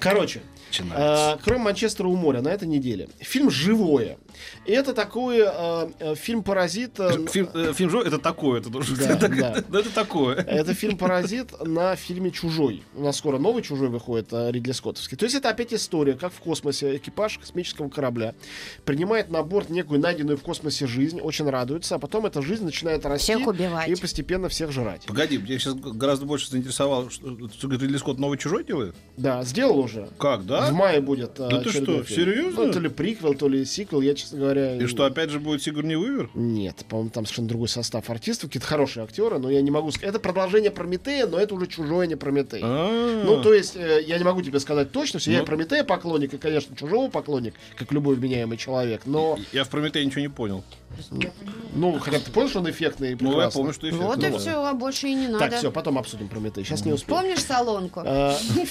Короче, 0.00 0.42
Начинается. 0.68 1.38
э, 1.38 1.42
кроме 1.44 1.62
Манчестера 1.62 2.08
у 2.08 2.16
моря 2.16 2.42
на 2.42 2.48
этой 2.48 2.66
неделе. 2.68 3.08
Фильм 3.20 3.48
«Живое». 3.50 4.18
И 4.66 4.72
это 4.72 4.92
такой 4.94 5.38
э, 5.40 5.90
э, 6.00 6.14
фильм 6.14 6.42
«Паразит». 6.42 6.98
э, 7.00 7.26
Фильм, 7.30 7.48
э, 7.54 7.72
фильм 7.74 7.90
«Жо» 7.90 8.02
это 8.02 8.18
такое, 8.18 8.60
это 8.60 8.70
тоже. 8.70 8.96
Да, 8.96 9.04
это, 9.14 9.28
да. 9.28 9.64
да, 9.68 9.80
это 9.80 9.90
такое. 9.94 10.36
Это 10.36 10.74
фильм 10.74 10.96
«Паразит» 10.96 11.52
на 11.64 11.96
фильме 11.96 12.30
«Чужой». 12.30 12.82
У 12.94 13.02
нас 13.02 13.16
скоро 13.16 13.38
новый 13.38 13.62
«Чужой» 13.62 13.88
выходит, 13.88 14.28
э, 14.32 14.50
Ридли 14.50 14.72
Скоттовский. 14.72 15.16
То 15.16 15.24
есть 15.24 15.36
это 15.36 15.48
опять 15.50 15.72
история, 15.72 16.14
как 16.14 16.32
в 16.32 16.38
космосе 16.40 16.96
экипаж 16.96 17.38
космического 17.38 17.88
корабля 17.88 18.34
принимает 18.84 19.30
на 19.30 19.42
борт 19.42 19.70
некую 19.70 20.00
найденную 20.00 20.36
в 20.36 20.42
космосе 20.42 20.86
жизнь, 20.86 21.20
очень 21.20 21.48
радуется, 21.48 21.96
а 21.96 21.98
потом 21.98 22.26
эта 22.26 22.42
жизнь 22.42 22.64
начинает 22.64 23.04
расти 23.06 23.34
Всех 23.34 23.46
убивать. 23.46 23.88
и 23.88 23.94
постепенно 23.96 24.48
всех 24.48 24.72
жрать. 24.72 25.02
Погоди, 25.06 25.38
меня 25.38 25.58
сейчас 25.58 25.74
гораздо 25.74 26.26
больше 26.26 26.50
заинтересовало, 26.50 27.10
что 27.10 27.48
что, 27.56 27.68
Ридли 27.68 27.96
Скотт 27.96 28.18
новый 28.18 28.38
чужой 28.38 28.64
делает? 28.64 28.94
Да, 29.16 29.42
сделал 29.44 29.78
уже. 29.78 30.08
Как, 30.18 30.44
да? 30.46 30.70
В 30.70 30.72
мае 30.72 31.00
будет. 31.00 31.38
э, 31.40 31.48
Да 31.50 31.60
ты 31.60 31.70
что, 31.70 32.02
фильм. 32.02 32.06
серьезно? 32.06 32.66
Ну, 32.66 32.72
то 32.72 32.80
ли 32.80 32.88
приквел, 32.88 33.34
то 33.34 33.48
ли 33.48 33.64
сиквел, 33.64 34.00
я, 34.00 34.14
честно 34.24 34.38
говоря... 34.38 34.76
И 34.76 34.86
что, 34.86 35.04
опять 35.04 35.30
же 35.30 35.38
будет 35.38 35.62
Сигурни 35.62 35.94
Уивер? 35.94 36.30
Нет, 36.34 36.84
по-моему, 36.88 37.10
там 37.10 37.24
совершенно 37.24 37.48
другой 37.48 37.68
состав 37.68 38.08
артистов, 38.10 38.50
какие-то 38.50 38.66
хорошие 38.66 39.04
актеры, 39.04 39.38
но 39.38 39.50
я 39.50 39.60
не 39.62 39.70
могу 39.70 39.90
сказать. 39.90 40.10
Это 40.10 40.18
продолжение 40.18 40.70
Прометея, 40.70 41.26
но 41.26 41.38
это 41.38 41.54
уже 41.54 41.66
чужое, 41.66 42.06
не 42.06 42.16
Прометей. 42.16 42.60
А. 42.62 43.22
Ну, 43.24 43.42
то 43.42 43.52
есть, 43.52 43.76
э, 43.76 44.02
я 44.06 44.18
не 44.18 44.24
могу 44.24 44.42
тебе 44.42 44.58
сказать 44.60 44.90
точно, 44.92 45.20
что 45.20 45.30
я 45.30 45.38
Ну. 45.38 45.42
и 45.44 45.46
Прометея 45.46 45.84
поклонник, 45.84 46.34
и, 46.34 46.38
конечно, 46.38 46.74
чужого 46.76 47.08
поклонник, 47.08 47.54
как 47.76 47.92
любой 47.92 48.16
вменяемый 48.16 48.56
человек, 48.56 49.02
но, 49.04 49.38
Я 49.52 49.64
в 49.64 49.68
Прометее 49.68 50.04
ничего 50.04 50.20
не 50.22 50.28
понял. 50.28 50.64
ну, 51.74 51.98
хотя 51.98 52.18
бы 52.18 52.24
ты 52.24 52.48
что 52.48 52.60
он 52.60 52.70
эффектный 52.70 53.12
и 53.12 53.16
Ну, 53.18 53.30
я 53.30 53.34
прекрасный? 53.34 53.58
помню, 53.58 53.72
что 53.72 53.88
эффект. 53.88 54.02
Вот 54.02 54.18
Ну, 54.18 54.28
и 54.28 54.38
все, 54.38 54.50
а 54.64 54.74
больше 54.74 55.08
и 55.08 55.14
не 55.14 55.26
надо. 55.28 55.38
Так, 55.38 55.54
все, 55.54 55.70
потом 55.70 55.98
обсудим 55.98 56.28
Прометей, 56.28 56.64
сейчас 56.64 56.84
не 56.84 56.92
успеем. 56.92 57.20
Помнишь 57.20 57.42
салонку? 57.42 58.00
Э, 58.04 58.34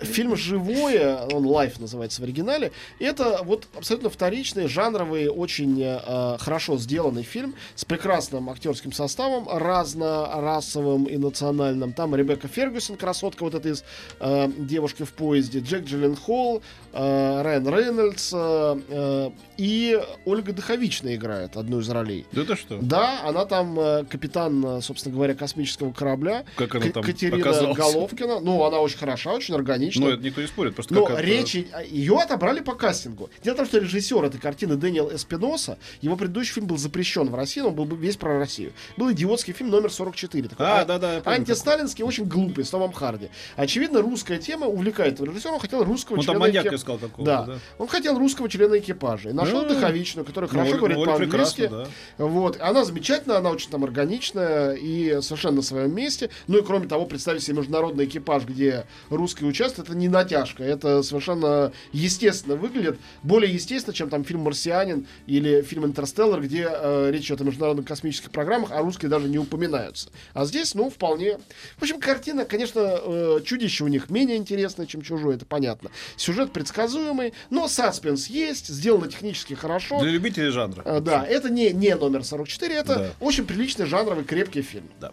Фильм 0.00 0.36
«Живое», 0.36 1.18
он 1.32 1.44
«Life» 1.46 1.80
называется 1.80 2.20
в 2.20 2.24
оригинале, 2.24 2.72
это 2.98 3.42
вот 3.44 3.66
абсолютно 3.76 4.10
вторичный, 4.22 4.66
жанровый, 4.66 5.28
очень 5.28 5.80
э, 5.80 6.36
хорошо 6.40 6.76
сделанный 6.76 7.22
фильм 7.22 7.54
с 7.76 7.84
прекрасным 7.84 8.50
актерским 8.50 8.90
составом, 8.92 9.46
разнорасовым 9.48 11.04
и 11.04 11.16
национальным. 11.16 11.92
Там 11.92 12.16
Ребекка 12.16 12.48
Фергюсон, 12.48 12.96
красотка 12.96 13.44
вот 13.44 13.54
эта 13.54 13.68
из 13.68 13.84
э, 14.18 14.50
«Девушки 14.58 15.04
в 15.04 15.12
поезде», 15.12 15.60
Джек 15.60 15.84
Джилленхол, 15.84 16.62
э, 16.92 17.42
Райан 17.42 17.68
Рейнольдс 17.68 18.32
э, 18.34 18.80
э, 18.88 19.30
и 19.56 20.00
Ольга 20.24 20.52
Дыховичная 20.52 21.14
играет 21.14 21.56
одну 21.56 21.78
из 21.78 21.88
ролей. 21.88 22.26
Да 22.32 22.42
это 22.42 22.56
что? 22.56 22.78
Да, 22.82 23.20
она 23.24 23.44
там 23.44 23.78
э, 23.78 24.04
капитан, 24.04 24.64
э, 24.66 24.80
собственно 24.82 25.14
говоря, 25.14 25.36
космического 25.36 25.92
корабля. 25.92 26.44
Как 26.56 26.74
она 26.74 26.90
там 26.90 27.04
Катерина 27.04 27.36
оказалась? 27.36 27.76
Головкина. 27.78 28.40
Ну, 28.40 28.64
она 28.64 28.80
очень 28.80 28.98
хороша, 28.98 29.32
очень 29.32 29.54
органична. 29.54 30.06
Ну, 30.06 30.10
это 30.10 30.24
никто 30.24 30.40
не 30.40 30.48
спорит, 30.48 30.74
просто 30.74 30.92
Но 30.92 31.04
как 31.06 31.18
это- 31.20 31.24
речь, 31.24 31.54
ее 31.88 32.18
отобрали 32.18 32.58
по 32.58 32.74
кастингу. 32.74 33.30
Дело 33.44 33.54
в 33.54 33.58
том, 33.58 33.66
что 33.66 33.78
режиссер 33.78 34.07
этой 34.16 34.40
картины 34.40 34.76
Дэниел 34.76 35.14
Эспиноса, 35.14 35.78
его 36.00 36.16
предыдущий 36.16 36.54
фильм 36.54 36.66
был 36.66 36.78
запрещен 36.78 37.28
в 37.28 37.34
России, 37.34 37.60
но 37.60 37.68
он 37.68 37.74
был 37.74 37.84
бы 37.84 37.96
весь 37.96 38.16
про 38.16 38.38
Россию. 38.38 38.72
Был 38.96 39.12
идиотский 39.12 39.52
фильм 39.52 39.70
номер 39.70 39.90
44. 39.92 40.48
Такой, 40.48 40.66
А, 40.66 40.80
а- 40.86 41.14
я 41.14 41.20
помню 41.20 41.38
Антисталинский, 41.38 42.04
очень 42.04 42.24
глупый, 42.24 42.64
с 42.64 42.70
Томом 42.70 42.92
Харди. 42.92 43.28
Очевидно, 43.56 44.00
русская 44.02 44.38
тема 44.38 44.66
увлекает 44.66 45.20
режиссера. 45.20 45.52
Он 45.54 45.60
хотел 45.60 45.84
русского 45.84 46.16
Он 46.16 46.24
там 46.24 46.34
члена 46.34 46.40
маньяк 46.40 46.66
экип- 46.66 46.74
искал 46.74 46.98
какого-то, 46.98 47.24
Да. 47.24 47.42
да. 47.44 47.58
Он 47.78 47.88
хотел 47.88 48.18
русского 48.18 48.48
члена 48.48 48.78
экипажа. 48.78 49.30
И 49.30 49.32
нашел 49.32 49.60
А. 49.60 49.64
Дыховичную, 49.68 50.24
которая 50.24 50.48
хорошо 50.50 50.70
Ну, 50.72 50.76
говорит 50.78 50.98
Оля 50.98 51.06
по-английски. 51.06 51.68
да. 51.68 51.86
Вот. 52.18 52.60
Она 52.60 52.84
замечательная, 52.84 53.38
она 53.38 53.50
очень 53.50 53.70
там 53.70 53.84
органичная 53.84 54.74
и 54.74 55.20
совершенно 55.22 55.56
на 55.56 55.62
своем 55.62 55.94
месте. 55.94 56.30
Ну 56.46 56.58
и 56.58 56.62
кроме 56.62 56.86
того, 56.88 57.06
представить 57.06 57.42
себе 57.42 57.56
международный 57.58 58.04
экипаж, 58.06 58.44
где 58.44 58.86
русские 59.10 59.48
участвуют, 59.48 59.88
это 59.88 59.96
не 59.98 60.08
натяжка. 60.08 60.62
Это 60.64 61.02
совершенно 61.02 61.72
естественно 61.92 62.56
выглядит. 62.56 62.98
Более 63.22 63.52
естественно, 63.52 63.94
чем 63.98 64.08
там 64.08 64.24
фильм 64.24 64.40
«Марсианин» 64.42 65.06
или 65.26 65.62
фильм 65.62 65.84
«Интерстеллар», 65.84 66.40
где 66.40 66.68
э, 66.70 67.10
речь 67.10 67.26
идет 67.26 67.40
о 67.40 67.44
международных 67.44 67.84
космических 67.86 68.30
программах, 68.30 68.70
а 68.72 68.80
русские 68.80 69.10
даже 69.10 69.28
не 69.28 69.38
упоминаются. 69.38 70.08
А 70.34 70.44
здесь, 70.44 70.74
ну, 70.74 70.88
вполне. 70.88 71.38
В 71.78 71.82
общем, 71.82 72.00
картина, 72.00 72.44
конечно, 72.44 72.80
э, 72.80 73.40
чудище 73.44 73.82
у 73.84 73.88
них 73.88 74.08
менее 74.08 74.36
интересное, 74.36 74.86
чем 74.86 75.02
«Чужой», 75.02 75.34
это 75.34 75.44
понятно. 75.46 75.90
Сюжет 76.16 76.52
предсказуемый, 76.52 77.32
но 77.50 77.66
саспенс 77.66 78.28
есть, 78.28 78.68
сделано 78.68 79.08
технически 79.08 79.54
хорошо. 79.54 79.98
Для 80.00 80.10
любителей 80.10 80.50
жанра. 80.50 80.82
А, 80.84 81.00
Да, 81.00 81.24
это 81.26 81.50
не, 81.50 81.70
не 81.72 81.94
номер 81.96 82.22
44, 82.24 82.74
это 82.74 82.94
Да. 82.94 83.10
очень 83.20 83.44
приличный 83.46 83.86
жанровый 83.86 84.24
крепкий 84.24 84.62
фильм. 84.62 84.88
Да. 85.00 85.12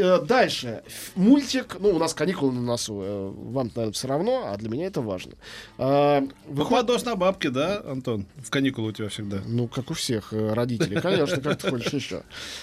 Э, 0.00 0.20
Дальше. 0.20 0.82
Мультик. 1.14 1.76
Ну, 1.78 1.90
у 1.90 1.98
нас 1.98 2.14
каникулы 2.14 2.52
на 2.52 2.60
носу. 2.62 3.00
э, 3.02 3.32
Вам, 3.36 3.70
наверное, 3.74 3.92
все 3.92 4.08
равно, 4.08 4.44
а 4.46 4.56
для 4.56 4.68
меня 4.68 4.86
это 4.86 5.00
важно. 5.00 5.32
А, 5.78 6.26
Выход 6.46 7.04
на 7.04 7.14
бабки, 7.16 7.48
да, 7.48 7.80
Антон? 7.86 8.26
В 8.36 8.50
каникулы 8.50 8.88
у 8.88 8.92
тебя 8.92 9.08
всегда. 9.08 9.38
Ну, 9.46 9.68
как 9.68 9.90
у 9.90 9.94
всех 9.94 10.32
э, 10.32 10.52
родителей, 10.52 11.00
конечно, 11.00 11.40
как 11.40 11.58
ты 11.58 11.70
хочешь 11.70 11.92
еще. 11.92 12.22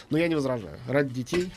Но 0.09 0.17
я 0.17 0.27
не 0.27 0.35
возражаю. 0.35 0.77
Ради 0.87 1.13
детей. 1.13 1.51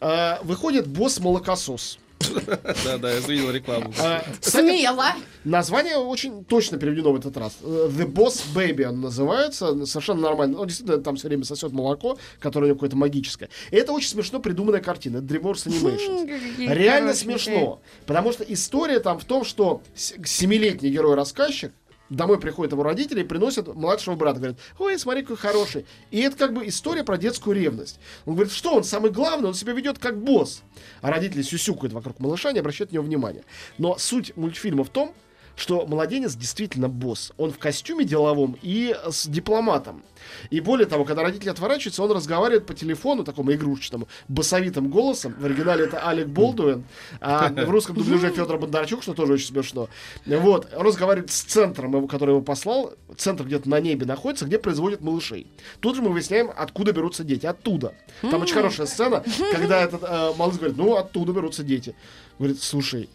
А, 0.00 0.40
Выходит 0.42 0.86
босс-молокосос. 0.88 1.99
Да, 2.84 2.98
да, 2.98 3.12
я 3.12 3.20
видел 3.20 3.50
рекламу. 3.50 3.92
А, 3.98 4.22
Смело. 4.40 5.06
Название 5.44 5.96
очень 5.96 6.44
точно 6.44 6.78
переведено 6.78 7.12
в 7.12 7.16
этот 7.16 7.36
раз. 7.36 7.56
Э, 7.62 7.88
The 7.90 8.06
Boss 8.06 8.42
Baby 8.54 8.84
он 8.84 9.00
называется. 9.00 9.86
Совершенно 9.86 10.22
нормально. 10.22 10.58
Он 10.58 10.66
действительно 10.66 10.98
там 10.98 11.16
все 11.16 11.28
время 11.28 11.44
сосет 11.44 11.72
молоко, 11.72 12.18
которое 12.38 12.66
у 12.66 12.68
него 12.68 12.76
какое-то 12.76 12.96
магическое. 12.96 13.48
И 13.70 13.76
это 13.76 13.92
очень 13.92 14.08
смешно 14.08 14.40
придуманная 14.40 14.80
картина. 14.80 15.18
DreamWorks 15.18 15.66
Animations. 15.66 16.74
Реально 16.74 17.14
смешно. 17.14 17.80
Потому 18.06 18.32
что 18.32 18.44
история 18.44 19.00
там 19.00 19.18
в 19.18 19.24
том, 19.24 19.44
что 19.44 19.82
семилетний 19.94 20.90
герой-рассказчик 20.90 21.72
Домой 22.10 22.40
приходят 22.40 22.72
его 22.72 22.82
родители 22.82 23.20
и 23.20 23.24
приносят 23.24 23.72
младшего 23.72 24.16
брата. 24.16 24.38
Говорят, 24.38 24.58
ой, 24.78 24.98
смотри, 24.98 25.22
какой 25.22 25.36
хороший. 25.36 25.86
И 26.10 26.20
это 26.20 26.36
как 26.36 26.52
бы 26.52 26.66
история 26.66 27.04
про 27.04 27.16
детскую 27.16 27.56
ревность. 27.56 28.00
Он 28.26 28.34
говорит, 28.34 28.52
что 28.52 28.74
он 28.74 28.82
самый 28.82 29.12
главный, 29.12 29.48
он 29.48 29.54
себя 29.54 29.72
ведет 29.72 30.00
как 30.00 30.20
босс. 30.20 30.62
А 31.02 31.10
родители 31.10 31.42
сюсюкают 31.42 31.92
вокруг 31.92 32.18
малыша, 32.18 32.50
не 32.50 32.58
обращают 32.58 32.90
на 32.90 32.96
него 32.96 33.04
внимания. 33.04 33.44
Но 33.78 33.96
суть 33.96 34.36
мультфильма 34.36 34.82
в 34.82 34.90
том, 34.90 35.14
что 35.60 35.86
младенец 35.86 36.34
действительно 36.36 36.88
босс. 36.88 37.32
Он 37.36 37.52
в 37.52 37.58
костюме 37.58 38.04
деловом 38.04 38.56
и 38.62 38.96
с 39.06 39.26
дипломатом. 39.26 40.02
И 40.48 40.60
более 40.60 40.86
того, 40.86 41.04
когда 41.04 41.22
родители 41.22 41.50
отворачиваются, 41.50 42.02
он 42.02 42.12
разговаривает 42.12 42.64
по 42.64 42.72
телефону, 42.72 43.24
такому 43.24 43.52
игрушечному, 43.52 44.08
басовитым 44.28 44.88
голосом. 44.88 45.34
В 45.38 45.44
оригинале 45.44 45.84
это 45.84 46.00
Алек 46.08 46.28
Болдуин, 46.28 46.84
а 47.20 47.48
в 47.66 47.70
русском 47.70 47.94
дубляже 47.94 48.30
Федор 48.30 48.58
Бондарчук, 48.58 49.02
что 49.02 49.12
тоже 49.12 49.34
очень 49.34 49.48
смешно. 49.48 49.88
Вот, 50.24 50.68
он 50.74 50.86
разговаривает 50.86 51.30
с 51.30 51.42
центром, 51.42 52.08
который 52.08 52.30
его 52.30 52.40
послал. 52.40 52.94
Центр 53.18 53.44
где-то 53.44 53.68
на 53.68 53.80
небе 53.80 54.06
находится, 54.06 54.46
где 54.46 54.58
производят 54.58 55.02
малышей. 55.02 55.46
Тут 55.80 55.96
же 55.96 56.02
мы 56.02 56.10
выясняем, 56.10 56.50
откуда 56.56 56.92
берутся 56.92 57.22
дети. 57.22 57.44
Оттуда. 57.44 57.94
Там 58.22 58.40
очень 58.40 58.54
хорошая 58.54 58.86
сцена, 58.86 59.22
когда 59.52 59.82
этот 59.82 60.02
э, 60.02 60.32
малыш 60.38 60.56
говорит, 60.56 60.78
ну, 60.78 60.96
оттуда 60.96 61.32
берутся 61.32 61.62
дети. 61.62 61.94
Говорит, 62.40 62.62
слушай, 62.62 63.10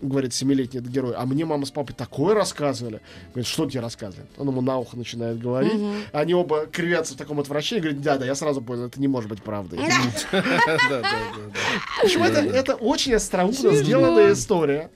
говорит 0.00 0.32
семилетний 0.32 0.80
этот 0.80 0.90
герой, 0.90 1.12
а 1.14 1.26
мне 1.26 1.44
мама 1.44 1.66
с 1.66 1.70
папой 1.70 1.92
такое 1.92 2.34
рассказывали. 2.34 3.02
Говорит, 3.28 3.46
что 3.46 3.68
тебе 3.68 3.80
рассказывали? 3.80 4.26
Он 4.38 4.48
ему 4.48 4.62
на 4.62 4.78
ухо 4.78 4.96
начинает 4.96 5.38
говорить. 5.38 5.78
Они 6.12 6.32
оба 6.32 6.64
кривятся 6.64 7.12
в 7.12 7.18
таком 7.18 7.40
отвращении. 7.40 7.82
Говорит, 7.82 8.00
да, 8.00 8.16
да, 8.16 8.24
я 8.24 8.34
сразу 8.34 8.62
понял, 8.62 8.86
это 8.86 8.98
не 8.98 9.06
может 9.06 9.28
быть 9.28 9.42
правдой. 9.42 9.80
В 10.30 12.04
общем, 12.04 12.22
это, 12.22 12.40
это 12.40 12.74
очень 12.74 13.12
остроумно 13.12 13.74
сделанная 13.74 14.32
история. 14.32 14.90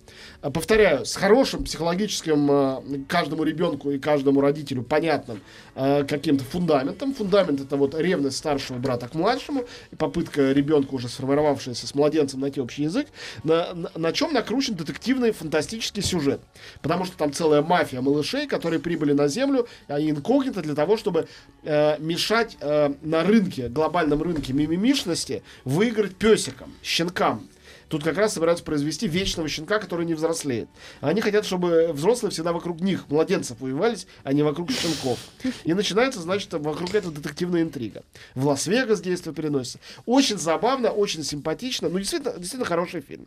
А, 0.45 0.51
Повторяю, 0.51 1.07
с 1.07 1.17
хорошим 1.17 1.65
психологическим 1.65 2.51
э, 2.51 3.01
каждому 3.09 3.45
ребенку 3.45 3.91
и 3.91 3.99
каждому 3.99 4.43
родителю 4.43 4.83
понятным 4.83 5.41
э, 5.75 6.05
каким-то 6.05 6.45
фундаментом. 6.45 7.15
Фундамент 7.15 7.63
это 7.63 7.79
вот 7.79 7.95
ревность 7.95 8.37
старшего 8.37 8.77
брата 8.77 9.09
к 9.09 9.15
младшему, 9.15 9.65
и 9.91 9.97
попытка 9.97 10.53
ребенка, 10.53 10.95
уже 10.95 11.09
сформировавшегося 11.09 11.87
с 11.87 11.95
младенцем, 11.95 12.41
найти 12.41 12.61
общий 12.61 12.83
язык, 12.83 13.07
на, 13.43 13.73
на, 13.73 13.91
на 13.95 14.13
чем 14.13 14.35
накручен 14.35 14.75
детективный 14.75 15.33
фантастический 15.33 16.03
сюжет. 16.03 16.43
Потому 16.83 17.07
что 17.07 17.17
там 17.17 17.33
целая 17.33 17.63
мафия 17.63 18.03
малышей, 18.03 18.47
которые 18.47 18.81
прибыли 18.81 19.15
на 19.15 19.29
Землю, 19.29 19.67
они 19.89 20.11
инкогнито 20.11 20.61
для 20.61 20.75
того, 20.75 20.99
чтобы 20.99 21.27
э, 21.63 21.97
мешать 22.01 22.59
э, 22.61 22.93
на 23.01 23.25
рынке, 23.25 23.69
глобальном 23.69 24.23
рынке 24.23 24.53
мимимишности, 24.53 25.43
выиграть 25.65 26.17
песикам, 26.17 26.71
щенкам. 26.83 27.49
Тут 27.89 28.03
как 28.03 28.17
раз 28.17 28.35
собираются 28.35 28.65
произвести 28.65 29.07
вечного 29.07 29.49
щенка, 29.49 29.79
который 29.79 30.07
не 30.07 30.15
взрослеет. 30.15 30.69
Они 31.01 31.21
хотят, 31.21 31.45
чтобы 31.45 31.91
взрослые 31.93 32.31
всегда 32.31 32.53
вокруг 32.53 32.81
них, 32.81 33.09
младенцев, 33.09 33.61
воевались, 33.61 34.07
а 34.23 34.33
не 34.33 34.43
вокруг 34.43 34.71
щенков. 34.71 35.19
И 35.65 35.75
начинается, 35.75 36.21
значит, 36.21 36.53
вокруг 36.53 36.95
этого 36.95 37.15
детективная 37.15 37.63
интрига. 37.63 38.03
В 38.35 38.47
Лас-Вегас 38.47 39.01
действие 39.01 39.35
переносится. 39.35 39.79
Очень 40.07 40.39
забавно, 40.39 40.91
очень 40.91 41.25
симпатично. 41.25 41.89
Ну, 41.89 41.99
действительно, 41.99 42.33
действительно 42.33 42.65
хороший 42.65 43.01
фильм. 43.01 43.27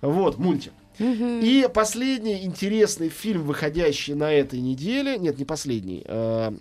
Вот, 0.00 0.38
мультик. 0.38 0.72
И 0.98 1.68
последний 1.74 2.44
интересный 2.44 3.08
фильм, 3.08 3.42
выходящий 3.42 4.14
на 4.14 4.32
этой 4.32 4.60
неделе, 4.60 5.18
нет, 5.18 5.38
не 5.38 5.44
последний, 5.44 6.04
э, 6.06 6.52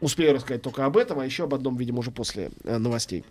успею 0.00 0.34
рассказать 0.34 0.62
только 0.62 0.86
об 0.86 0.96
этом, 0.96 1.20
а 1.20 1.24
еще 1.26 1.44
об 1.44 1.54
одном, 1.54 1.76
видимо, 1.76 1.98
уже 1.98 2.10
после 2.10 2.50
э, 2.64 2.78
новостей. 2.78 3.24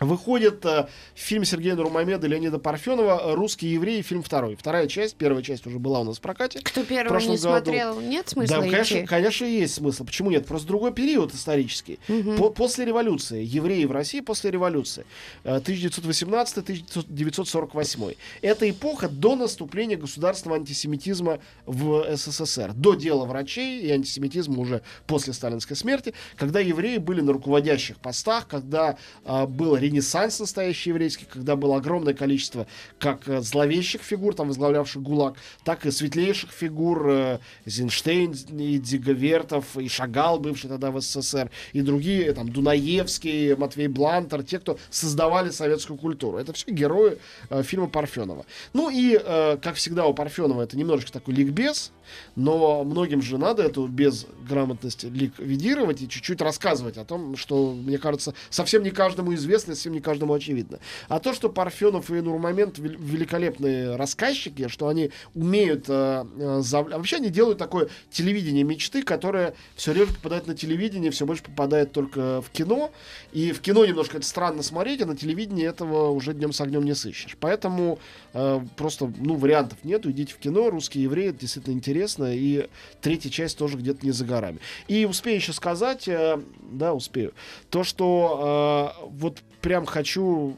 Выходит 0.00 0.64
э, 0.66 0.88
фильм 1.14 1.44
Сергея 1.44 1.76
Нурмамеда 1.76 2.26
и 2.26 2.30
Леонида 2.30 2.58
Парфенова 2.58 3.34
«Русский 3.36 3.68
еврей», 3.68 4.02
фильм 4.02 4.22
второй. 4.22 4.56
Вторая 4.56 4.86
часть, 4.88 5.16
первая 5.16 5.42
часть 5.42 5.66
уже 5.66 5.78
была 5.78 6.00
у 6.00 6.04
нас 6.04 6.18
в 6.18 6.20
прокате. 6.20 6.60
Кто 6.62 6.82
прошлом 6.82 7.32
не 7.32 7.38
году. 7.38 7.64
смотрел, 7.64 8.00
нет 8.00 8.28
смысла 8.28 8.56
Да, 8.56 8.62
конечно, 8.62 8.96
идти? 8.98 9.06
конечно, 9.06 9.44
есть 9.44 9.74
смысл. 9.74 10.04
Почему 10.04 10.30
нет? 10.30 10.46
Просто 10.46 10.66
другой 10.68 10.92
период 10.92 11.32
исторический. 11.34 11.98
По- 12.38 12.50
после 12.50 12.84
революции. 12.84 13.44
Евреи 13.44 13.84
в 13.84 13.92
России 13.92 14.20
после 14.20 14.50
революции. 14.50 15.04
Э, 15.44 15.58
1918-1948. 15.60 18.16
Это 18.42 18.68
эпоха 18.68 19.08
до 19.08 19.36
наступления 19.36 19.96
государственного 19.96 20.58
антисемитизма 20.60 21.38
в 21.66 22.04
СССР. 22.16 22.72
До 22.74 22.94
дела 22.94 23.24
врачей 23.24 23.80
и 23.82 23.90
антисемитизма 23.90 24.58
уже 24.60 24.82
после 25.06 25.32
сталинской 25.32 25.76
смерти, 25.76 26.14
когда 26.36 26.60
евреи 26.60 26.98
были 26.98 27.20
на 27.20 27.32
руководящих 27.32 27.96
постах, 27.98 28.46
когда 28.48 28.96
а, 29.24 29.46
был 29.46 29.76
ренессанс 29.84 30.40
настоящий 30.40 30.90
еврейский, 30.90 31.26
когда 31.26 31.56
было 31.56 31.76
огромное 31.76 32.14
количество 32.14 32.66
как 32.98 33.28
э, 33.28 33.40
зловещих 33.40 34.02
фигур, 34.02 34.34
там 34.34 34.48
возглавлявших 34.48 35.02
ГУЛАГ, 35.02 35.36
так 35.64 35.86
и 35.86 35.90
светлейших 35.90 36.50
фигур 36.50 37.08
э, 37.08 37.38
Зинштейн 37.66 38.32
и 38.32 38.78
Диговертов, 38.78 39.76
и 39.76 39.88
Шагал, 39.88 40.38
бывший 40.38 40.68
тогда 40.68 40.90
в 40.90 41.00
СССР, 41.00 41.50
и 41.72 41.82
другие, 41.82 42.32
там, 42.32 42.48
Дунаевский, 42.48 43.54
Матвей 43.56 43.88
Блантер, 43.88 44.42
те, 44.42 44.58
кто 44.58 44.78
создавали 44.90 45.50
советскую 45.50 45.98
культуру. 45.98 46.38
Это 46.38 46.52
все 46.52 46.70
герои 46.70 47.18
э, 47.50 47.62
фильма 47.62 47.88
Парфенова. 47.88 48.46
Ну 48.72 48.90
и, 48.90 49.20
э, 49.22 49.58
как 49.62 49.76
всегда 49.76 50.06
у 50.06 50.14
Парфенова, 50.14 50.62
это 50.62 50.76
немножечко 50.76 51.12
такой 51.12 51.34
ликбез, 51.34 51.92
но 52.36 52.84
многим 52.84 53.22
же 53.22 53.38
надо 53.38 53.62
эту 53.62 53.86
безграмотность 53.86 55.04
ликвидировать 55.04 56.02
и 56.02 56.08
чуть-чуть 56.08 56.40
рассказывать 56.40 56.96
о 56.96 57.04
том, 57.04 57.36
что, 57.36 57.72
мне 57.72 57.98
кажется, 57.98 58.34
совсем 58.50 58.82
не 58.82 58.90
каждому 58.90 59.34
известно, 59.34 59.73
совсем 59.74 59.92
не 59.92 60.00
каждому 60.00 60.34
очевидно. 60.34 60.78
А 61.08 61.20
то, 61.20 61.32
что 61.34 61.48
Парфенов 61.48 62.10
и 62.10 62.14
Нурмамент 62.14 62.78
вел- 62.78 62.96
великолепные 62.98 63.96
рассказчики, 63.96 64.68
что 64.68 64.88
они 64.88 65.10
умеют... 65.34 65.86
э, 65.88 66.24
э, 66.38 66.60
зав- 66.62 66.92
а 66.92 66.98
Вообще 66.98 67.16
они 67.16 67.30
делают 67.30 67.58
такое 67.58 67.88
телевидение 68.10 68.64
мечты, 68.64 69.02
которое 69.02 69.54
все 69.76 69.92
реже 69.92 70.12
попадает 70.12 70.46
на 70.46 70.54
телевидение, 70.54 71.10
все 71.10 71.26
больше 71.26 71.42
попадает 71.42 71.92
только 71.92 72.40
в 72.42 72.50
кино. 72.50 72.90
И 73.32 73.52
в 73.52 73.60
кино 73.60 73.84
немножко 73.84 74.16
это 74.16 74.26
странно 74.26 74.62
смотреть, 74.62 75.02
а 75.02 75.06
на 75.06 75.16
телевидении 75.16 75.66
этого 75.66 76.10
уже 76.10 76.34
днем 76.34 76.52
с 76.52 76.60
огнем 76.60 76.84
не 76.84 76.94
сыщешь. 76.94 77.36
Поэтому 77.40 77.98
э, 78.32 78.60
просто, 78.76 79.12
ну, 79.18 79.34
вариантов 79.36 79.78
нету. 79.84 80.10
Идите 80.10 80.32
в 80.32 80.38
кино, 80.38 80.70
русские 80.70 81.04
евреи, 81.04 81.28
это 81.28 81.40
действительно 81.40 81.74
интересно. 81.74 82.34
И 82.34 82.68
третья 83.00 83.30
часть 83.30 83.58
тоже 83.58 83.76
где-то 83.76 84.04
не 84.04 84.12
за 84.12 84.24
горами. 84.24 84.58
И 84.88 85.04
успею 85.04 85.36
еще 85.36 85.52
сказать, 85.52 86.08
э, 86.08 86.40
да, 86.70 86.94
успею, 86.94 87.34
то, 87.70 87.84
что 87.84 88.94
э, 89.02 89.06
вот 89.10 89.42
прям 89.64 89.86
хочу 89.86 90.56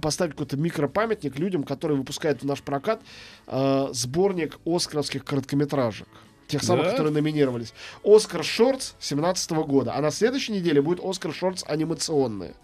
поставить 0.00 0.34
какой-то 0.34 0.56
микропамятник 0.56 1.38
людям, 1.40 1.64
которые 1.64 1.98
выпускают 1.98 2.42
в 2.42 2.46
наш 2.46 2.62
прокат 2.62 3.02
э, 3.48 3.88
сборник 3.92 4.58
оскаровских 4.64 5.24
короткометражек. 5.24 6.06
Тех 6.48 6.62
самых, 6.62 6.84
Да? 6.86 6.90
которые 6.92 7.12
номинировались. 7.12 7.72
Оскар 8.04 8.44
Шортс 8.44 8.94
17 9.00 9.50
года. 9.66 9.94
А 9.94 10.00
на 10.00 10.10
следующей 10.10 10.52
неделе 10.52 10.82
будет 10.82 11.00
Оскар 11.02 11.32
Шортс 11.32 11.64
анимационные. 11.66 12.54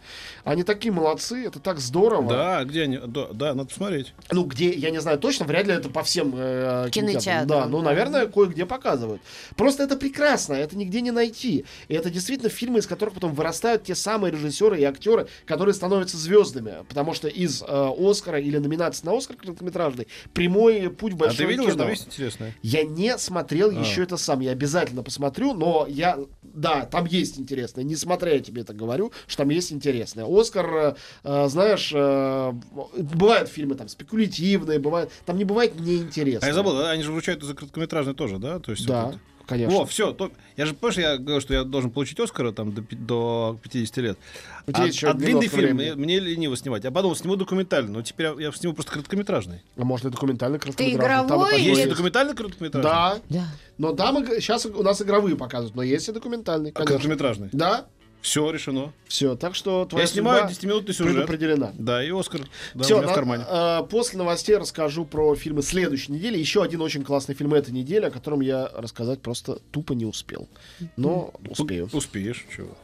Они 0.45 0.63
такие 0.65 0.93
молодцы, 0.93 1.45
это 1.47 1.61
так 1.61 1.79
здорово. 1.79 2.29
Да, 2.29 2.65
где 2.65 2.83
они? 2.83 2.99
Да, 2.99 3.29
да, 3.33 3.55
надо 3.55 3.69
посмотреть. 3.69 4.15
Ну, 4.31 4.45
где, 4.45 4.71
я 4.73 4.91
не 4.91 5.01
знаю 5.01 5.19
точно, 5.19 5.47
вряд 5.47 5.67
ли 5.67 5.73
это 5.75 5.89
по 5.89 6.03
всем 6.03 6.33
э, 6.37 6.89
Кинотеатрам, 6.91 7.47
Да, 7.47 7.67
ну, 7.67 7.81
наверное, 7.83 8.27
кое-где 8.27 8.67
показывают. 8.67 9.23
Просто 9.57 9.83
это 9.85 9.97
прекрасно, 9.97 10.55
это 10.55 10.77
нигде 10.77 11.01
не 11.01 11.11
найти. 11.11 11.65
И 11.89 11.95
это 11.95 12.11
действительно 12.11 12.51
фильмы, 12.51 12.79
из 12.81 12.87
которых 12.87 13.15
потом 13.15 13.33
вырастают 13.35 13.85
те 13.85 13.95
самые 13.95 14.33
режиссеры 14.33 14.79
и 14.81 14.85
актеры, 14.85 15.27
которые 15.47 15.75
становятся 15.75 16.17
звездами. 16.17 16.85
Потому 16.89 17.15
что 17.15 17.29
из 17.29 17.63
э, 17.63 17.91
Оскара 17.99 18.39
или 18.41 18.59
номинации 18.59 19.07
на 19.07 19.17
Оскар 19.17 19.37
короткометражный 19.37 20.09
прямой 20.33 20.91
путь 20.91 21.15
в 21.15 21.23
А 21.25 21.29
ты 21.31 21.45
видел, 21.45 21.65
кино. 21.65 21.95
что 21.95 22.05
интересное? 22.07 22.55
Я 22.63 22.83
не 22.85 23.17
смотрел 23.19 23.70
А. 23.77 23.81
еще 23.81 24.03
это 24.03 24.17
сам. 24.17 24.41
Я 24.41 24.53
обязательно 24.53 25.03
посмотрю, 25.03 25.55
но 25.55 25.87
я... 25.89 26.19
Да, 26.43 26.85
там 26.87 27.07
есть 27.07 27.39
интересное. 27.39 27.85
Несмотря 27.85 28.35
я 28.35 28.41
тебе 28.41 28.63
это 28.63 28.73
говорю, 28.73 29.13
что 29.27 29.39
там 29.39 29.51
есть 29.51 29.73
интересное. 29.73 30.25
Оскар, 30.29 30.75
э, 30.75 30.95
э, 31.25 31.49
знаешь, 31.49 31.93
э, 31.95 32.53
бывают 32.99 33.49
фильмы 33.49 33.75
там 33.75 33.89
спекулятивные, 33.89 34.79
бывают... 34.79 35.11
Там 35.27 35.37
не 35.37 35.45
бывает 35.45 35.73
А 35.79 35.81
неинтересное. 35.83 36.49
я 36.49 36.55
забыл, 36.55 36.85
они 36.87 37.03
же 37.03 37.13
вручают 37.13 37.43
за 37.43 37.55
короткометражный 37.55 38.15
тоже, 38.15 38.39
да? 38.39 38.59
То 38.59 38.73
есть 38.73 38.87
Да, 38.87 39.05
вот 39.07 39.15
это- 39.15 39.21
конечно. 39.51 39.81
О, 39.81 39.85
все. 39.85 40.17
Я 40.57 40.67
же, 40.67 40.75
помнишь, 40.75 40.97
я 40.99 41.19
говорю, 41.19 41.41
что 41.41 41.53
я 41.53 41.65
должен 41.65 41.91
получить 41.91 42.19
Оскара 42.21 42.53
там 42.53 42.73
до, 42.73 42.83
до 42.91 43.59
50 43.63 43.97
лет. 43.99 44.19
У 44.67 44.71
А, 44.73 44.87
еще 44.87 45.09
а 45.09 45.15
длинный 45.15 45.49
фильм 45.49 45.77
мне, 45.77 45.95
мне 45.95 46.19
лениво 46.21 46.57
снимать. 46.57 46.85
Я 46.85 46.91
подумал, 46.91 47.17
сниму 47.17 47.37
документальный, 47.37 47.91
но 47.93 48.03
теперь 48.03 48.27
я, 48.27 48.47
я 48.47 48.53
сниму 48.53 48.75
просто 48.75 48.93
короткометражный. 48.93 49.63
А 49.77 49.85
может, 49.85 50.07
и 50.07 50.11
документальный 50.11 50.59
короткометражный. 50.59 51.09
Там 51.09 51.23
и 51.23 51.27
игровой 51.27 51.61
или- 51.61 51.69
Есть 51.71 51.87
и 51.87 51.89
документальный 51.89 52.35
короткометражный? 52.35 52.91
Да, 52.91 53.19
Да. 53.29 53.45
но 53.79 53.93
там 53.93 54.25
сейчас 54.27 54.67
у 54.67 54.83
нас 54.83 55.03
игровые 55.03 55.37
показывают, 55.37 55.75
но 55.75 55.83
есть 55.83 56.09
и 56.09 56.13
документальный, 56.13 56.71
А 56.71 56.73
конечно. 56.75 56.95
короткометражный? 56.97 57.49
Да, 57.53 57.87
Все 58.23 58.51
решено. 58.51 58.93
все. 59.09 59.35
Так 59.37 59.55
что 59.55 59.85
твоя 59.87 60.05
я 60.05 60.11
снимаю 60.13 60.49
судьба 60.49 60.53
10-минутный 60.73 60.95
сюжет. 60.95 61.15
предопределена. 61.15 61.73
Да, 61.75 62.05
и 62.05 62.11
Оскар. 62.11 62.43
Да, 62.75 62.85
Все, 62.85 62.99
у 62.99 63.03
меня 63.03 63.13
в 63.13 63.15
кармане. 63.15 63.45
после 63.89 64.19
новостей 64.19 64.57
расскажу 64.57 65.05
про 65.05 65.35
фильмы 65.35 65.63
следующей 65.63 66.13
недели. 66.13 66.39
Еще 66.39 66.63
один 66.63 66.83
очень 66.83 67.03
классный 67.03 67.35
фильм 67.35 67.55
этой 67.55 67.71
недели, 67.71 68.05
о 68.07 68.11
котором 68.11 68.41
я 68.41 68.71
рассказать 68.75 69.21
просто 69.23 69.59
тупо 69.71 69.93
не 69.95 70.05
успел. 70.05 70.49
Но 70.97 71.33
успею. 71.49 71.89
Успеешь, 71.93 72.45
чего. 72.55 72.77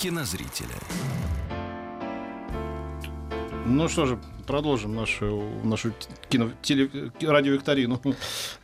Кинозрителя. 0.00 0.68
Ну 3.66 3.86
что 3.88 4.06
же, 4.06 4.18
продолжим 4.46 4.94
нашу, 4.94 5.42
нашу 5.62 5.92
кино, 6.30 6.50
теле, 6.62 6.90
радиовикторину. 7.20 8.00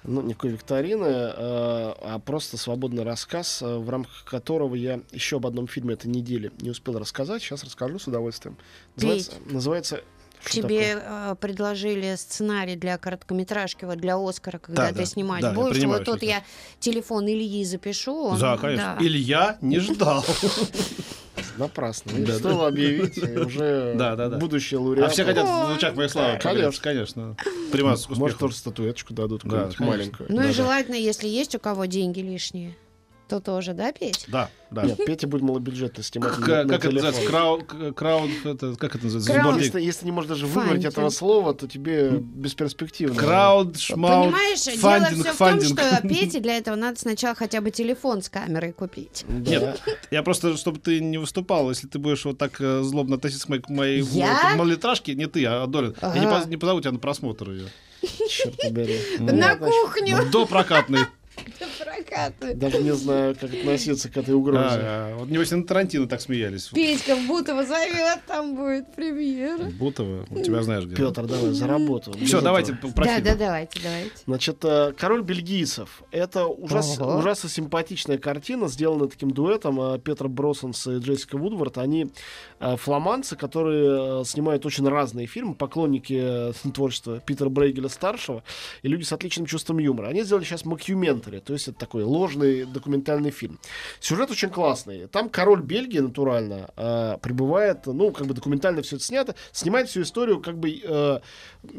Ну, 0.02 0.22
никакой 0.22 0.50
викторины, 0.52 1.04
э, 1.04 1.32
а 1.36 2.18
просто 2.24 2.56
свободный 2.56 3.04
рассказ, 3.04 3.60
э, 3.62 3.76
в 3.76 3.88
рамках 3.90 4.24
которого 4.24 4.74
я 4.74 5.00
еще 5.12 5.36
об 5.36 5.46
одном 5.46 5.68
фильме 5.68 5.92
этой 5.94 6.06
недели 6.06 6.50
не 6.60 6.70
успел 6.70 6.98
рассказать. 6.98 7.42
Сейчас 7.42 7.62
расскажу 7.64 7.98
с 7.98 8.06
удовольствием. 8.06 8.56
Называется, 8.96 9.32
называется 9.44 10.00
что 10.40 10.52
Тебе 10.62 10.94
такое? 10.94 11.32
э, 11.32 11.34
предложили 11.36 12.14
сценарий 12.16 12.76
для 12.76 12.96
короткометражки, 12.98 13.84
вот 13.84 13.98
для 13.98 14.16
Оскара, 14.16 14.58
когда 14.58 14.82
Да, 14.84 14.88
ты 14.90 14.94
да, 14.98 15.04
снимать 15.04 15.42
да, 15.42 15.52
будешь. 15.52 15.82
Вот 15.84 16.04
тут 16.04 16.22
я 16.22 16.42
телефон 16.80 17.26
Ильи 17.28 17.64
запишу. 17.64 18.14
он- 18.28 18.38
Да, 18.38 18.56
конечно. 18.56 18.96
да. 18.98 19.04
Илья 19.06 19.58
не 19.60 19.78
ждал. 19.80 20.24
Напрасно. 21.58 22.12
Да, 22.18 22.26
Да, 22.26 22.38
Стоило 22.38 22.68
объявить, 22.68 23.18
и 23.18 23.38
уже 23.38 23.94
Да, 23.98 24.16
да, 24.16 24.28
да. 24.28 24.38
будущий 24.38 24.76
лауреат. 24.76 25.06
А 25.06 25.10
все 25.10 25.24
хотят 25.24 25.46
в 25.46 25.70
лучах 25.72 25.94
моей 25.94 26.08
славы. 26.08 26.38
Конечно. 26.38 26.82
Конечно. 26.82 27.36
Приматься 27.72 28.08
к 28.08 28.16
Может, 28.16 28.38
тоже 28.38 28.54
статуэточку 28.54 29.14
дадут, 29.14 29.42
Да, 29.44 29.70
маленькую. 29.78 30.28
Ну 30.30 30.36
Да, 30.36 30.44
и 30.44 30.46
да. 30.48 30.52
желательно, 30.52 30.94
если 30.96 31.28
есть 31.28 31.54
у 31.54 31.58
кого 31.58 31.84
деньги 31.86 32.20
лишние, 32.20 32.76
то 33.28 33.40
тоже, 33.40 33.72
да, 33.74 33.92
Петь? 33.92 34.24
Да, 34.28 34.50
да. 34.70 34.82
Нет, 34.84 34.98
Петя 35.04 35.26
будет 35.26 35.42
малобюджетно 35.42 36.02
снимать 36.02 36.32
К- 36.32 36.38
на, 36.46 36.64
на 36.64 36.68
Как 36.74 36.84
это 36.84 36.88
телефон. 36.90 37.10
называется? 37.10 37.32
Крау- 37.32 37.92
Крауд... 37.94 38.30
это- 38.44 38.76
Как 38.76 38.94
это 38.94 39.04
называется? 39.04 39.32
Крауд. 39.32 39.60
Если, 39.60 39.80
если 39.80 40.04
не 40.06 40.12
можешь 40.12 40.28
даже 40.28 40.46
выговорить 40.46 40.72
Фандинг. 40.82 40.92
этого 40.92 41.10
слова, 41.10 41.54
то 41.54 41.66
тебе 41.68 42.10
бесперспективно. 42.10 43.16
Крауд, 43.20 43.78
шмаут, 43.78 44.26
Понимаешь, 44.26 44.62
дело 44.64 44.76
фандинг, 44.78 45.20
все 45.22 45.32
в 45.32 45.36
фандинг. 45.36 45.76
том, 45.80 45.88
что 45.98 46.08
Пете 46.08 46.40
для 46.40 46.56
этого 46.58 46.76
надо 46.76 46.98
сначала 47.00 47.34
хотя 47.34 47.60
бы 47.60 47.70
телефон 47.70 48.22
с 48.22 48.28
камерой 48.28 48.72
купить. 48.72 49.24
Да. 49.28 49.50
Нет, 49.50 49.80
я 50.10 50.22
просто, 50.22 50.56
чтобы 50.56 50.78
ты 50.78 51.00
не 51.00 51.18
выступал, 51.18 51.68
если 51.70 51.88
ты 51.88 51.98
будешь 51.98 52.24
вот 52.24 52.38
так 52.38 52.60
э, 52.60 52.82
злобно 52.82 53.16
относиться 53.16 53.46
к 53.46 53.48
моей, 53.48 53.62
к 53.62 53.68
моей 53.68 54.02
Я? 54.02 54.54
малолитражке, 54.56 55.14
не 55.14 55.26
ты, 55.26 55.44
а 55.46 55.66
Долин, 55.66 55.94
я 56.00 56.18
не, 56.18 56.26
Ага. 56.26 56.44
не 56.48 56.56
позову 56.56 56.80
тебя 56.80 56.92
на 56.92 56.98
просмотр 56.98 57.50
ее. 57.50 57.66
Черт 58.28 58.56
побери. 58.56 59.00
На 59.18 59.56
Ну, 59.56 59.66
кухню. 59.66 60.18
До 60.30 60.46
прокатной. 60.46 61.00
Даже 62.54 62.82
не 62.82 62.94
знаю, 62.94 63.36
как 63.38 63.52
относиться 63.52 64.08
к 64.08 64.16
этой 64.16 64.34
угрозе. 64.34 64.78
А, 64.80 65.14
а, 65.14 65.16
Вот 65.18 65.28
небось 65.28 65.50
на 65.50 65.64
Тарантино 65.64 66.06
так 66.06 66.20
смеялись. 66.20 66.68
Петька 66.68 67.16
в 67.16 67.26
Бутово 67.26 67.64
зовет, 67.64 68.20
там 68.26 68.56
будет 68.56 68.94
премьера. 68.94 69.64
Бутова, 69.64 70.26
у 70.30 70.40
тебя 70.40 70.62
знаешь 70.62 70.84
где. 70.84 70.96
Петр, 70.96 71.26
давай, 71.26 71.52
за 71.52 71.66
работу. 71.66 72.12
Все, 72.24 72.40
давайте 72.40 72.74
про 72.74 73.04
Да, 73.04 73.20
да, 73.20 73.34
давайте, 73.34 73.80
давайте. 73.82 74.10
Значит, 74.26 74.64
э, 74.64 74.92
король 74.96 75.22
бельгийцев. 75.22 76.02
Это 76.10 76.46
ужас, 76.46 76.98
Ого. 76.98 77.18
ужасно 77.18 77.48
симпатичная 77.48 78.18
картина, 78.18 78.68
сделанная 78.68 79.08
таким 79.08 79.30
дуэтом 79.30 79.80
э, 79.80 79.98
Петр 79.98 80.28
Бросенс 80.28 80.86
и 80.86 80.98
Джессика 80.98 81.36
Вудвард. 81.36 81.78
Они 81.78 82.06
э, 82.60 82.76
фламандцы, 82.76 83.36
которые 83.36 84.20
э, 84.22 84.24
снимают 84.24 84.64
очень 84.66 84.88
разные 84.88 85.26
фильмы, 85.26 85.54
поклонники 85.54 86.52
творчества 86.74 87.20
Питера 87.20 87.48
Брейгеля 87.48 87.88
старшего 87.88 88.42
и 88.82 88.88
люди 88.88 89.04
с 89.04 89.12
отличным 89.12 89.46
чувством 89.46 89.78
юмора. 89.78 90.08
Они 90.08 90.22
сделали 90.22 90.44
сейчас 90.44 90.64
макюментари, 90.64 91.40
то 91.40 91.52
есть 91.52 91.68
это 91.68 91.78
такой 91.78 92.04
ложный 92.06 92.64
документальный 92.64 93.30
фильм. 93.30 93.58
Сюжет 94.00 94.30
очень 94.30 94.50
классный. 94.50 95.06
Там 95.08 95.28
король 95.28 95.62
Бельгии 95.62 95.98
натурально 95.98 96.70
э, 96.76 97.18
прибывает, 97.20 97.86
ну 97.86 98.12
как 98.12 98.26
бы 98.26 98.34
документально 98.34 98.82
все 98.82 98.96
это 98.96 99.04
снято, 99.04 99.34
снимает 99.52 99.88
всю 99.88 100.02
историю 100.02 100.40
как 100.40 100.56
бы 100.58 100.80
э, 100.82 101.20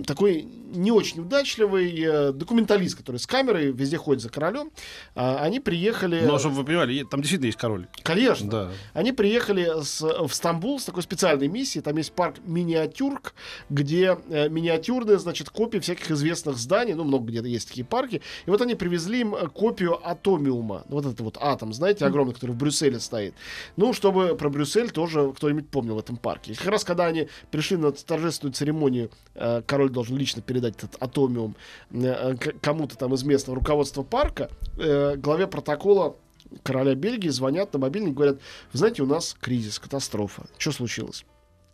такой 0.05 0.47
не 0.73 0.91
очень 0.91 1.21
удачливый 1.21 1.93
э, 1.99 2.31
документалист, 2.33 2.97
который 2.97 3.17
с 3.17 3.27
камерой 3.27 3.71
везде 3.71 3.97
ходит 3.97 4.21
за 4.21 4.29
королем. 4.29 4.71
А, 5.15 5.39
они 5.41 5.59
приехали... 5.59 6.21
Ну, 6.25 6.37
чтобы 6.39 6.55
вы 6.55 6.65
понимали, 6.65 7.03
там 7.03 7.21
действительно 7.21 7.47
есть 7.47 7.57
король. 7.57 7.87
Конечно. 8.03 8.49
Да. 8.49 8.71
Они 8.93 9.11
приехали 9.11 9.81
с- 9.83 10.01
в 10.01 10.33
Стамбул 10.33 10.79
с 10.79 10.85
такой 10.85 11.03
специальной 11.03 11.47
миссией. 11.47 11.81
Там 11.81 11.95
есть 11.97 12.11
парк 12.11 12.35
Миниатюрк, 12.45 13.33
где 13.69 14.17
э, 14.29 14.49
миниатюрные, 14.49 15.19
значит, 15.19 15.49
копии 15.49 15.79
всяких 15.79 16.11
известных 16.11 16.57
зданий. 16.57 16.93
Ну, 16.93 17.03
много 17.03 17.27
где-то 17.27 17.47
есть 17.47 17.69
такие 17.69 17.85
парки. 17.85 18.21
И 18.45 18.49
вот 18.49 18.61
они 18.61 18.75
привезли 18.75 19.21
им 19.21 19.35
э, 19.35 19.47
копию 19.47 19.99
Атомиума. 20.05 20.83
Вот 20.89 21.05
этот 21.05 21.21
вот 21.21 21.37
атом, 21.39 21.73
знаете, 21.73 22.05
огромный, 22.05 22.33
который 22.33 22.51
в 22.51 22.57
Брюсселе 22.57 22.99
стоит. 22.99 23.33
Ну, 23.77 23.93
чтобы 23.93 24.35
про 24.35 24.49
Брюссель 24.49 24.91
тоже 24.91 25.31
кто-нибудь 25.35 25.69
помнил 25.69 25.95
в 25.95 25.99
этом 25.99 26.17
парке. 26.17 26.51
И 26.51 26.55
как 26.55 26.67
раз 26.67 26.83
когда 26.83 27.05
они 27.05 27.27
пришли 27.51 27.77
на 27.77 27.91
торжественную 27.91 28.53
церемонию, 28.53 29.11
э, 29.35 29.61
король 29.77 29.91
должен 29.91 30.17
лично 30.17 30.41
передать 30.41 30.75
этот 30.77 30.95
Атомиум 30.99 31.55
э, 31.91 32.35
кому-то 32.61 32.97
там 32.97 33.13
из 33.13 33.23
местного 33.23 33.59
руководства 33.59 34.01
парка, 34.01 34.49
э, 34.79 35.15
главе 35.17 35.45
протокола 35.45 36.15
короля 36.63 36.95
Бельгии 36.95 37.29
звонят 37.29 37.73
на 37.73 37.79
мобильник, 37.79 38.15
говорят, 38.15 38.39
вы 38.73 38.79
знаете, 38.79 39.03
у 39.03 39.05
нас 39.05 39.37
кризис, 39.39 39.77
катастрофа. 39.77 40.47
Что 40.57 40.71
случилось? 40.71 41.25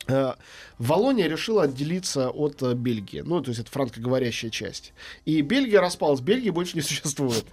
Э, 0.08 0.34
Валония 0.80 1.30
решила 1.30 1.64
отделиться 1.64 2.30
от 2.30 2.62
Бельгии. 2.74 3.22
Ну, 3.26 3.40
то 3.42 3.52
есть 3.52 3.62
это 3.62 3.72
франкоговорящая 3.72 4.52
часть. 4.52 4.92
И 5.24 5.40
Бельгия 5.40 5.80
распалась. 5.80 6.20
Бельгии 6.20 6.50
больше 6.50 6.76
не 6.76 6.82
существует. 6.82 7.46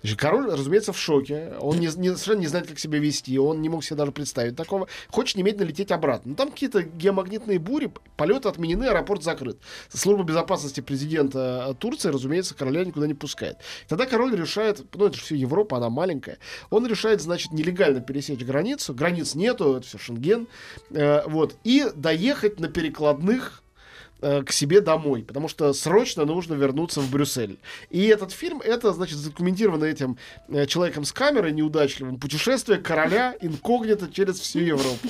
Значит, 0.00 0.18
король, 0.18 0.50
разумеется, 0.50 0.92
в 0.92 0.98
шоке. 0.98 1.54
Он 1.60 1.78
не, 1.78 1.86
не- 1.86 2.08
совершенно 2.10 2.40
не 2.40 2.46
знает, 2.46 2.66
как 2.66 2.78
себя 2.78 2.98
вести. 2.98 3.38
Он 3.38 3.60
не 3.62 3.68
мог 3.68 3.84
себе 3.84 3.96
даже 3.96 4.12
представить 4.12 4.56
такого. 4.56 4.88
Хочет 5.08 5.36
немедленно 5.36 5.68
лететь 5.68 5.90
обратно. 5.90 6.30
Но 6.30 6.36
там 6.36 6.50
какие-то 6.50 6.82
геомагнитные 6.82 7.58
бури, 7.58 7.92
полеты 8.16 8.48
отменены, 8.48 8.84
аэропорт 8.84 9.22
закрыт. 9.22 9.58
Служба 9.88 10.24
безопасности 10.24 10.80
президента 10.80 11.66
э, 11.70 11.74
Турции, 11.74 12.08
разумеется, 12.08 12.54
короля 12.54 12.84
никуда 12.84 13.06
не 13.06 13.14
пускает. 13.14 13.58
Тогда 13.88 14.06
король 14.06 14.34
решает, 14.36 14.82
ну 14.94 15.06
это 15.06 15.16
же 15.16 15.22
все 15.22 15.36
Европа, 15.36 15.76
она 15.76 15.90
маленькая. 15.90 16.38
Он 16.70 16.86
решает, 16.86 17.20
значит, 17.20 17.52
нелегально 17.52 18.00
пересечь 18.00 18.40
границу. 18.40 18.94
Границ 18.94 19.34
нету, 19.34 19.76
это 19.76 19.86
все 19.86 19.98
Шенген. 19.98 20.48
Э, 20.90 21.22
вот. 21.26 21.56
И 21.64 21.86
доехать 21.94 22.60
на 22.60 22.68
перекладных 22.68 23.61
э, 24.22 24.42
к 24.42 24.52
себе 24.52 24.80
домой, 24.80 25.22
потому 25.22 25.48
что 25.48 25.72
срочно 25.72 26.24
нужно 26.24 26.54
вернуться 26.54 27.00
в 27.00 27.10
Брюссель. 27.10 27.58
И 27.90 28.06
этот 28.06 28.32
фильм, 28.32 28.60
это, 28.60 28.92
значит, 28.92 29.18
задокументировано 29.18 29.84
этим 29.84 30.16
э, 30.48 30.66
человеком 30.66 31.04
с 31.04 31.12
камерой 31.12 31.52
неудачливым, 31.52 32.18
путешествие 32.18 32.78
короля 32.78 33.36
инкогнито 33.40 34.10
через 34.10 34.40
всю 34.40 34.60
Европу. 34.60 35.08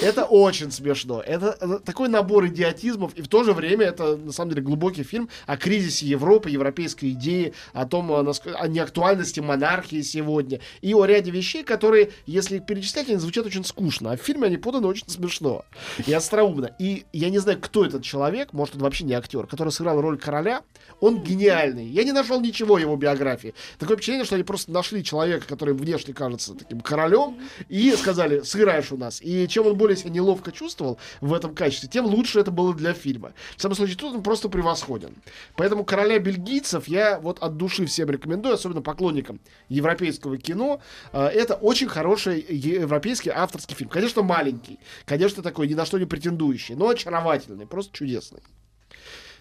Это 0.00 0.24
очень 0.24 0.70
смешно. 0.70 1.20
Это, 1.20 1.56
это 1.60 1.78
такой 1.80 2.08
набор 2.08 2.46
идиотизмов, 2.46 3.14
и 3.14 3.22
в 3.22 3.28
то 3.28 3.44
же 3.44 3.52
время 3.52 3.86
это, 3.86 4.16
на 4.16 4.32
самом 4.32 4.50
деле, 4.50 4.62
глубокий 4.62 5.02
фильм 5.02 5.28
о 5.46 5.56
кризисе 5.56 6.06
Европы, 6.06 6.50
европейской 6.50 7.10
идеи, 7.10 7.54
о 7.72 7.86
том, 7.86 8.10
о, 8.10 8.22
неактуальности 8.68 9.40
монархии 9.40 10.02
сегодня, 10.02 10.60
и 10.80 10.94
о 10.94 11.04
ряде 11.04 11.30
вещей, 11.30 11.64
которые, 11.64 12.10
если 12.26 12.58
перечислять, 12.58 13.08
они 13.08 13.18
звучат 13.18 13.46
очень 13.46 13.64
скучно, 13.64 14.12
а 14.12 14.16
в 14.16 14.20
фильме 14.20 14.46
они 14.46 14.56
поданы 14.56 14.86
очень 14.86 15.08
смешно 15.08 15.64
и 16.06 16.12
остроумно. 16.12 16.74
И 16.78 17.04
я 17.12 17.30
не 17.30 17.38
знаю, 17.38 17.58
кто 17.60 17.84
этот 17.84 18.02
человек, 18.02 18.52
может, 18.52 18.76
он 18.76 18.82
вообще 18.82 19.04
не 19.04 19.14
актер, 19.14 19.46
который 19.46 19.70
сыграл 19.70 20.00
роль 20.00 20.18
короля, 20.18 20.62
он 21.00 21.22
гениальный. 21.22 21.86
Я 21.86 22.04
не 22.04 22.12
нашел 22.12 22.40
ничего 22.40 22.78
его 22.78 22.96
биографии. 22.96 23.54
Такое 23.78 23.96
впечатление, 23.96 24.24
что 24.24 24.34
они 24.36 24.44
просто 24.44 24.70
нашли 24.70 25.02
человека, 25.02 25.46
который 25.46 25.74
внешне 25.74 26.14
кажется 26.14 26.54
таким 26.54 26.80
королем, 26.80 27.38
и 27.68 27.92
сказали, 27.92 28.42
сыграешь 28.42 28.92
у 28.92 28.96
нас. 28.96 29.20
И 29.20 29.48
чем 29.56 29.68
он 29.68 29.76
более 29.78 29.96
себя 29.96 30.10
неловко 30.10 30.52
чувствовал 30.52 30.98
в 31.22 31.32
этом 31.32 31.54
качестве, 31.54 31.88
тем 31.88 32.04
лучше 32.04 32.40
это 32.40 32.50
было 32.50 32.74
для 32.74 32.92
фильма. 32.92 33.32
В 33.56 33.62
самом 33.62 33.74
случае, 33.74 33.96
тут 33.96 34.14
он 34.14 34.22
просто 34.22 34.50
превосходен. 34.50 35.14
Поэтому 35.54 35.82
«Короля 35.82 36.18
бельгийцев» 36.18 36.88
я 36.88 37.18
вот 37.18 37.38
от 37.38 37.56
души 37.56 37.86
всем 37.86 38.10
рекомендую, 38.10 38.56
особенно 38.56 38.82
поклонникам 38.82 39.40
европейского 39.70 40.36
кино. 40.36 40.82
Э, 41.14 41.28
Это 41.28 41.54
очень 41.54 41.88
хороший 41.88 42.44
европейский 42.50 43.30
авторский 43.30 43.74
фильм. 43.74 43.88
Конечно, 43.88 44.20
маленький. 44.20 44.78
Конечно, 45.06 45.42
такой 45.42 45.68
ни 45.68 45.74
на 45.74 45.86
что 45.86 45.98
не 45.98 46.04
претендующий, 46.04 46.74
но 46.74 46.90
очаровательный, 46.90 47.66
просто 47.66 47.96
чудесный. 47.96 48.42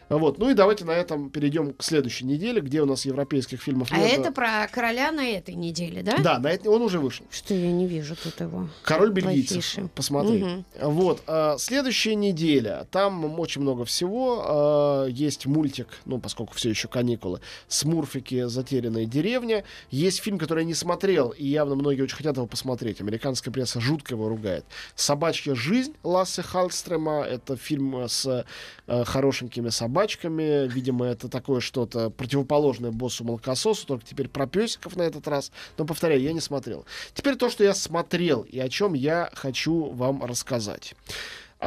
Вот. 0.09 0.37
Ну 0.37 0.49
и 0.49 0.53
давайте 0.53 0.85
на 0.85 0.91
этом 0.91 1.29
перейдем 1.29 1.73
к 1.73 1.83
следующей 1.83 2.25
неделе, 2.25 2.61
где 2.61 2.81
у 2.81 2.85
нас 2.85 3.05
европейских 3.05 3.61
фильмов 3.61 3.89
А 3.91 3.97
нет. 3.97 4.19
это 4.19 4.31
про 4.31 4.67
короля 4.71 5.11
на 5.11 5.25
этой 5.27 5.55
неделе, 5.55 6.03
да? 6.03 6.17
Да, 6.17 6.39
на 6.39 6.47
это 6.47 6.69
он 6.69 6.81
уже 6.81 6.99
вышел. 6.99 7.25
Что 7.31 7.53
я 7.53 7.71
не 7.71 7.87
вижу 7.87 8.15
тут 8.15 8.39
его. 8.39 8.69
Король 8.83 9.11
бельгийцев. 9.11 9.57
Афиши. 9.57 9.89
Посмотри. 9.95 10.43
Мгм. 10.43 10.65
Вот. 10.81 11.23
а, 11.27 11.57
следующая 11.57 12.15
неделя. 12.15 12.87
Там 12.91 13.39
очень 13.39 13.61
много 13.61 13.85
всего. 13.85 14.43
А, 14.45 15.05
есть 15.07 15.45
мультик, 15.45 15.87
ну, 16.05 16.19
поскольку 16.19 16.53
все 16.53 16.69
еще 16.69 16.87
каникулы, 16.87 17.41
Смурфики 17.67 18.45
Затерянная 18.47 19.05
деревня. 19.05 19.63
Есть 19.89 20.21
фильм, 20.21 20.37
который 20.37 20.59
я 20.61 20.65
не 20.65 20.73
смотрел, 20.73 21.29
и 21.29 21.45
явно 21.45 21.75
многие 21.75 22.01
очень 22.01 22.17
хотят 22.17 22.37
его 22.37 22.47
посмотреть. 22.47 23.01
Американская 23.01 23.53
пресса 23.53 23.79
жутко 23.79 24.13
его 24.13 24.29
ругает. 24.29 24.65
Собачья 24.95 25.55
жизнь 25.55 25.93
Лассе 26.03 26.41
Халстрема. 26.41 27.23
Это 27.23 27.55
фильм 27.57 27.95
с 28.07 28.45
э, 28.87 29.03
хорошенькими 29.05 29.69
собачками. 29.95 30.67
Видимо, 30.67 31.05
это 31.05 31.29
такое 31.29 31.62
что-то 31.62 32.10
противоположное 32.10 32.91
боссу 32.91 33.23
Молокососу, 33.23 33.88
только 33.88 34.05
теперь 34.05 34.27
про 34.27 34.45
песиков 34.45 34.95
на 34.97 35.03
этот 35.03 35.27
раз. 35.27 35.51
Но, 35.77 35.86
повторяю, 35.86 36.21
я 36.21 36.34
не 36.34 36.41
смотрел. 36.41 36.86
Теперь 37.13 37.36
то, 37.36 37.49
что 37.49 37.63
я 37.63 37.73
смотрел 37.73 38.41
и 38.41 38.60
о 38.60 38.67
чем 38.67 38.93
я 38.93 39.29
хочу 39.34 39.91
вам 39.91 40.23
рассказать. 40.23 40.95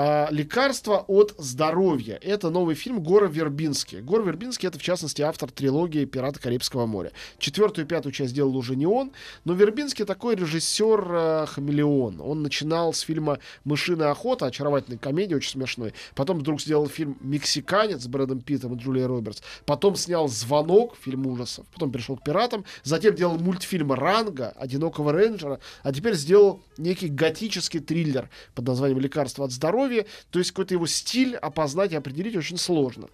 А, 0.00 0.28
«Лекарство 0.30 1.04
от 1.08 1.34
здоровья». 1.38 2.20
Это 2.22 2.50
новый 2.50 2.76
фильм 2.76 3.02
Гора 3.02 3.26
Вербинский. 3.26 4.00
Гор 4.00 4.22
Вербинский— 4.22 4.68
это, 4.68 4.78
в 4.78 4.82
частности, 4.82 5.22
автор 5.22 5.50
трилогии 5.50 6.04
«Пираты 6.04 6.38
Карибского 6.38 6.86
моря». 6.86 7.10
Четвертую 7.40 7.84
и 7.84 7.88
пятую 7.88 8.12
часть 8.12 8.32
делал 8.32 8.56
уже 8.56 8.76
не 8.76 8.86
он, 8.86 9.10
но 9.42 9.54
Вербинский 9.54 10.04
такой 10.04 10.36
режиссер-хамелеон. 10.36 12.20
Он 12.20 12.42
начинал 12.44 12.92
с 12.92 13.00
фильма 13.00 13.40
«Мышиная 13.64 14.12
охота», 14.12 14.46
очаровательной 14.46 14.98
комедии, 14.98 15.34
очень 15.34 15.50
смешной. 15.50 15.94
Потом 16.14 16.38
вдруг 16.38 16.60
сделал 16.60 16.86
фильм 16.86 17.16
«Мексиканец» 17.20 18.04
с 18.04 18.06
Брэдом 18.06 18.40
Питтом 18.40 18.74
и 18.74 18.78
Джулией 18.78 19.06
Робертс. 19.06 19.42
Потом 19.66 19.96
снял 19.96 20.28
«Звонок», 20.28 20.94
фильм 21.00 21.26
ужасов. 21.26 21.66
Потом 21.74 21.90
перешел 21.90 22.16
к 22.16 22.22
«Пиратам». 22.22 22.64
Затем 22.84 23.16
делал 23.16 23.36
мультфильм 23.36 23.92
«Ранга», 23.92 24.54
«Одинокого 24.60 25.12
рейнджера». 25.12 25.58
А 25.82 25.92
теперь 25.92 26.14
сделал 26.14 26.60
некий 26.76 27.08
готический 27.08 27.80
триллер 27.80 28.30
под 28.54 28.64
названием 28.64 29.00
«Лекарство 29.00 29.44
от 29.44 29.50
здоровья». 29.50 29.87
То 30.30 30.38
есть 30.38 30.52
какой-то 30.52 30.74
его 30.74 30.86
стиль 30.86 31.36
опознать 31.36 31.92
и 31.92 31.96
определить 31.96 32.36
очень 32.36 32.58
сложно. 32.58 33.08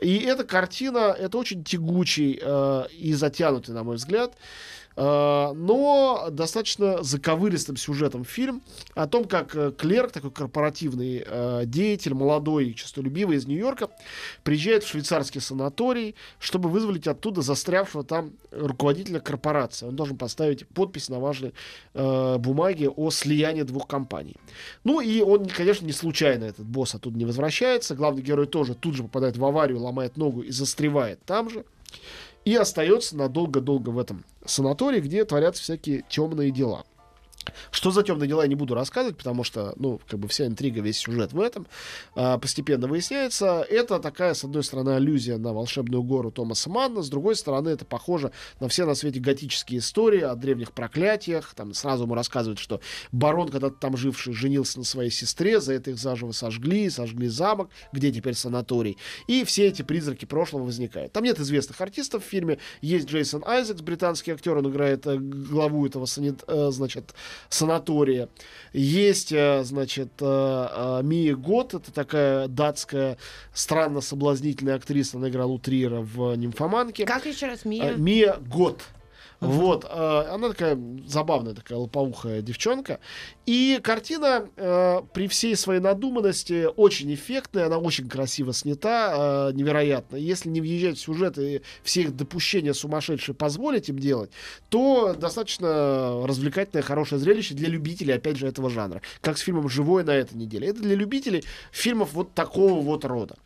И 0.00 0.18
эта 0.18 0.44
картина, 0.44 1.14
это 1.18 1.38
очень 1.38 1.64
тягучий 1.64 2.38
э, 2.40 2.84
и 2.92 3.12
затянутый, 3.14 3.74
на 3.74 3.84
мой 3.84 3.96
взгляд, 3.96 4.34
Э, 4.98 5.52
но 5.54 6.26
достаточно 6.30 7.04
заковыристым 7.04 7.76
сюжетом 7.76 8.24
фильм 8.24 8.62
о 8.94 9.06
том, 9.06 9.26
как 9.26 9.54
э, 9.54 9.70
клерк, 9.70 10.10
такой 10.10 10.32
корпоративный 10.32 11.22
э, 11.24 11.62
деятель, 11.66 12.14
молодой, 12.14 12.74
честолюбивый 12.74 13.36
из 13.36 13.46
Нью-Йорка, 13.46 13.90
приезжает 14.42 14.82
в 14.82 14.88
швейцарский 14.88 15.40
санаторий, 15.40 16.16
чтобы 16.40 16.68
вызволить 16.68 17.06
оттуда 17.06 17.42
застрявшего 17.42 18.02
там 18.02 18.32
руководителя 18.50 19.20
корпорации. 19.20 19.86
Он 19.86 19.94
должен 19.94 20.16
поставить 20.16 20.66
подпись 20.66 21.08
на 21.08 21.20
важной 21.20 21.54
бумаге 21.94 22.88
о 22.88 23.10
слиянии 23.10 23.62
двух 23.62 23.86
компаний. 23.86 24.36
Ну 24.82 25.00
и 25.00 25.20
он, 25.20 25.46
конечно, 25.46 25.86
не 25.86 25.92
случайно, 25.92 26.07
этот 26.46 26.66
босс 26.66 26.94
оттуда 26.94 27.18
не 27.18 27.24
возвращается. 27.24 27.94
Главный 27.94 28.22
герой 28.22 28.46
тоже 28.46 28.74
тут 28.74 28.94
же 28.94 29.02
попадает 29.02 29.36
в 29.36 29.44
аварию, 29.44 29.80
ломает 29.80 30.16
ногу 30.16 30.42
и 30.42 30.50
застревает 30.50 31.20
там 31.24 31.50
же 31.50 31.64
и 32.44 32.54
остается 32.54 33.16
надолго-долго 33.16 33.90
в 33.90 33.98
этом 33.98 34.24
санатории, 34.44 35.00
где 35.00 35.24
творятся 35.24 35.62
всякие 35.62 36.02
темные 36.08 36.50
дела. 36.50 36.84
Что 37.70 37.90
за 37.90 38.02
темные 38.02 38.28
дела 38.28 38.42
я 38.42 38.48
не 38.48 38.54
буду 38.54 38.74
рассказывать, 38.74 39.16
потому 39.16 39.44
что, 39.44 39.72
ну, 39.76 40.00
как 40.08 40.18
бы 40.18 40.28
вся 40.28 40.46
интрига, 40.46 40.80
весь 40.80 40.98
сюжет 40.98 41.32
в 41.32 41.40
этом 41.40 41.66
а, 42.14 42.38
постепенно 42.38 42.86
выясняется. 42.86 43.66
Это 43.68 43.98
такая, 43.98 44.34
с 44.34 44.44
одной 44.44 44.62
стороны, 44.62 44.90
аллюзия 44.90 45.38
на 45.38 45.52
волшебную 45.52 46.02
гору 46.02 46.30
Томаса 46.30 46.70
Манна, 46.70 47.02
с 47.02 47.08
другой 47.08 47.36
стороны, 47.36 47.70
это 47.70 47.84
похоже 47.84 48.32
на 48.60 48.68
все 48.68 48.84
на 48.84 48.94
свете 48.94 49.20
готические 49.20 49.80
истории 49.80 50.20
о 50.20 50.34
древних 50.34 50.72
проклятиях. 50.72 51.54
Там 51.54 51.74
сразу 51.74 52.04
ему 52.04 52.14
рассказывают, 52.14 52.58
что 52.58 52.80
барон, 53.12 53.48
когда-то 53.48 53.76
там 53.76 53.96
живший, 53.96 54.32
женился 54.32 54.78
на 54.78 54.84
своей 54.84 55.10
сестре, 55.10 55.60
за 55.60 55.74
это 55.74 55.90
их 55.90 55.98
заживо 55.98 56.32
сожгли, 56.32 56.90
сожгли 56.90 57.28
замок, 57.28 57.70
где 57.92 58.12
теперь 58.12 58.34
санаторий. 58.34 58.96
И 59.26 59.44
все 59.44 59.66
эти 59.66 59.82
призраки 59.82 60.24
прошлого 60.24 60.64
возникают. 60.64 61.12
Там 61.12 61.24
нет 61.24 61.38
известных 61.40 61.80
артистов 61.80 62.24
в 62.24 62.26
фильме. 62.26 62.58
Есть 62.80 63.08
Джейсон 63.08 63.42
Айзекс, 63.46 63.80
британский 63.80 64.32
актер, 64.32 64.56
он 64.56 64.70
играет 64.70 65.06
э, 65.06 65.16
главу 65.18 65.86
этого, 65.86 66.06
санит, 66.06 66.42
э, 66.46 66.70
значит, 66.70 67.14
санатория. 67.48 68.28
Есть, 68.72 69.32
э, 69.32 69.62
значит, 69.64 70.10
э, 70.20 70.68
э, 70.70 71.00
Мия 71.02 71.34
Гот, 71.34 71.74
это 71.74 71.92
такая 71.92 72.48
датская 72.48 73.18
странно 73.52 74.00
соблазнительная 74.00 74.76
актриса, 74.76 75.16
она 75.16 75.28
играла 75.28 75.52
у 75.52 75.58
Триера 75.58 76.00
в 76.00 76.34
«Нимфоманке». 76.34 77.04
Как 77.06 77.26
еще 77.26 77.46
раз 77.46 77.64
Мия? 77.64 77.94
Мия 77.94 78.36
Гот. 78.36 78.82
Вот, 79.40 79.84
э, 79.84 79.88
она 80.30 80.48
такая 80.48 80.78
забавная, 81.06 81.54
такая 81.54 81.78
лопоухая 81.78 82.42
девчонка. 82.42 82.98
И 83.46 83.78
картина 83.82 84.48
э, 84.56 85.02
при 85.12 85.28
всей 85.28 85.54
своей 85.54 85.80
надуманности 85.80 86.68
очень 86.76 87.14
эффектная, 87.14 87.66
она 87.66 87.78
очень 87.78 88.08
красиво 88.08 88.52
снята, 88.52 89.50
э, 89.50 89.52
невероятно. 89.54 90.16
Если 90.16 90.48
не 90.48 90.60
въезжать 90.60 90.98
в 90.98 91.00
сюжет 91.00 91.38
и 91.38 91.62
все 91.84 92.02
их 92.02 92.16
допущения 92.16 92.72
сумасшедшие 92.72 93.34
позволить 93.34 93.88
им 93.88 93.98
делать, 93.98 94.30
то 94.70 95.14
достаточно 95.14 96.26
развлекательное, 96.26 96.82
хорошее 96.82 97.20
зрелище 97.20 97.54
для 97.54 97.68
любителей, 97.68 98.14
опять 98.14 98.36
же, 98.36 98.48
этого 98.48 98.68
жанра. 98.70 99.02
Как 99.20 99.38
с 99.38 99.42
фильмом 99.42 99.68
«Живой» 99.68 100.02
на 100.02 100.10
этой 100.10 100.34
неделе. 100.34 100.66
Это 100.68 100.82
для 100.82 100.96
любителей 100.96 101.44
фильмов 101.70 102.12
вот 102.12 102.34
такого 102.34 102.80
вот 102.80 103.04
рода. 103.04 103.36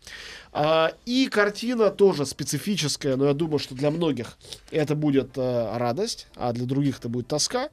А, 0.52 0.92
и 1.06 1.28
картина 1.28 1.90
тоже 1.90 2.26
специфическая, 2.26 3.16
но 3.16 3.26
я 3.26 3.32
думаю, 3.34 3.58
что 3.58 3.74
для 3.74 3.90
многих 3.90 4.36
это 4.70 4.94
будет 4.94 5.30
а, 5.36 5.78
радость, 5.78 6.26
а 6.36 6.52
для 6.52 6.66
других 6.66 6.98
это 6.98 7.08
будет 7.08 7.26
тоска. 7.26 7.70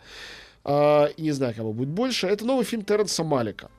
А, 0.64 1.10
не 1.18 1.32
знаю, 1.32 1.54
кого 1.54 1.74
будет 1.74 1.90
больше. 1.90 2.28
Это 2.28 2.46
новый 2.46 2.66
фильм 2.66 2.84
Терренса 2.84 3.24
Малика. 3.24 3.70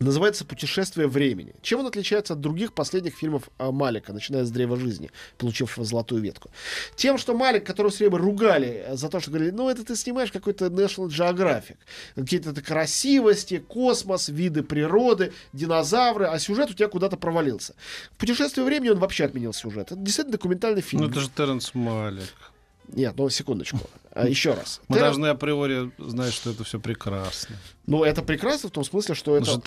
Называется 0.00 0.44
«Путешествие 0.44 1.06
времени». 1.06 1.54
Чем 1.62 1.80
он 1.80 1.86
отличается 1.86 2.32
от 2.32 2.40
других 2.40 2.72
последних 2.72 3.14
фильмов 3.14 3.48
э, 3.58 3.70
Малика, 3.70 4.12
начиная 4.12 4.44
с 4.44 4.50
«Древа 4.50 4.76
жизни», 4.76 5.10
получившего 5.38 5.84
золотую 5.84 6.20
ветку? 6.20 6.50
Тем, 6.96 7.16
что 7.16 7.34
Малик, 7.34 7.64
которого 7.64 7.92
все 7.92 8.08
время 8.08 8.18
ругали 8.18 8.86
за 8.92 9.08
то, 9.08 9.20
что 9.20 9.30
говорили, 9.30 9.52
ну 9.52 9.68
это 9.70 9.84
ты 9.84 9.94
снимаешь 9.94 10.32
какой-то 10.32 10.66
National 10.66 11.08
Geographic, 11.08 11.76
какие-то 12.16 12.60
красивости, 12.60 13.58
космос, 13.58 14.28
виды 14.28 14.62
природы, 14.62 15.32
динозавры, 15.52 16.26
а 16.26 16.38
сюжет 16.38 16.70
у 16.70 16.74
тебя 16.74 16.88
куда-то 16.88 17.16
провалился. 17.16 17.74
В 18.12 18.16
«Путешествие 18.18 18.64
времени» 18.64 18.90
он 18.90 18.98
вообще 18.98 19.24
отменил 19.24 19.52
сюжет. 19.52 19.92
Это 19.92 19.96
действительно 19.96 20.32
документальный 20.32 20.82
фильм. 20.82 21.04
Ну 21.04 21.10
это 21.10 21.20
же 21.20 21.30
Терренс 21.30 21.72
Малик. 21.74 22.53
Нет, 22.88 23.14
ну 23.16 23.28
секундочку. 23.28 23.78
А, 24.12 24.28
еще 24.28 24.54
раз. 24.54 24.80
Мы 24.88 24.96
Террен... 24.96 25.06
должны 25.06 25.26
априори 25.26 25.90
знать, 25.98 26.32
что 26.32 26.50
это 26.50 26.64
все 26.64 26.78
прекрасно. 26.78 27.56
Ну, 27.86 28.04
это 28.04 28.22
прекрасно 28.22 28.68
в 28.68 28.72
том 28.72 28.84
смысле, 28.84 29.14
что 29.14 29.36
это, 29.36 29.60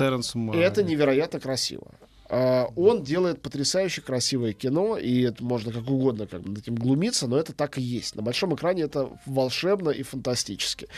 это 0.53 0.83
невероятно 0.83 1.39
красиво. 1.39 1.87
Uh, 2.29 2.69
он 2.75 3.03
делает 3.03 3.41
потрясающе 3.41 4.01
красивое 4.01 4.51
кино, 4.51 4.97
и 4.97 5.21
это 5.21 5.41
можно 5.41 5.71
как 5.71 5.89
угодно 5.89 6.27
как 6.27 6.41
бы 6.41 6.49
над 6.49 6.59
этим 6.59 6.75
глумиться, 6.75 7.25
но 7.25 7.37
это 7.37 7.53
так 7.53 7.77
и 7.77 7.81
есть. 7.81 8.15
На 8.15 8.21
большом 8.21 8.53
экране 8.53 8.83
это 8.83 9.09
волшебно 9.25 9.91
и 9.91 10.03
фантастически. 10.03 10.89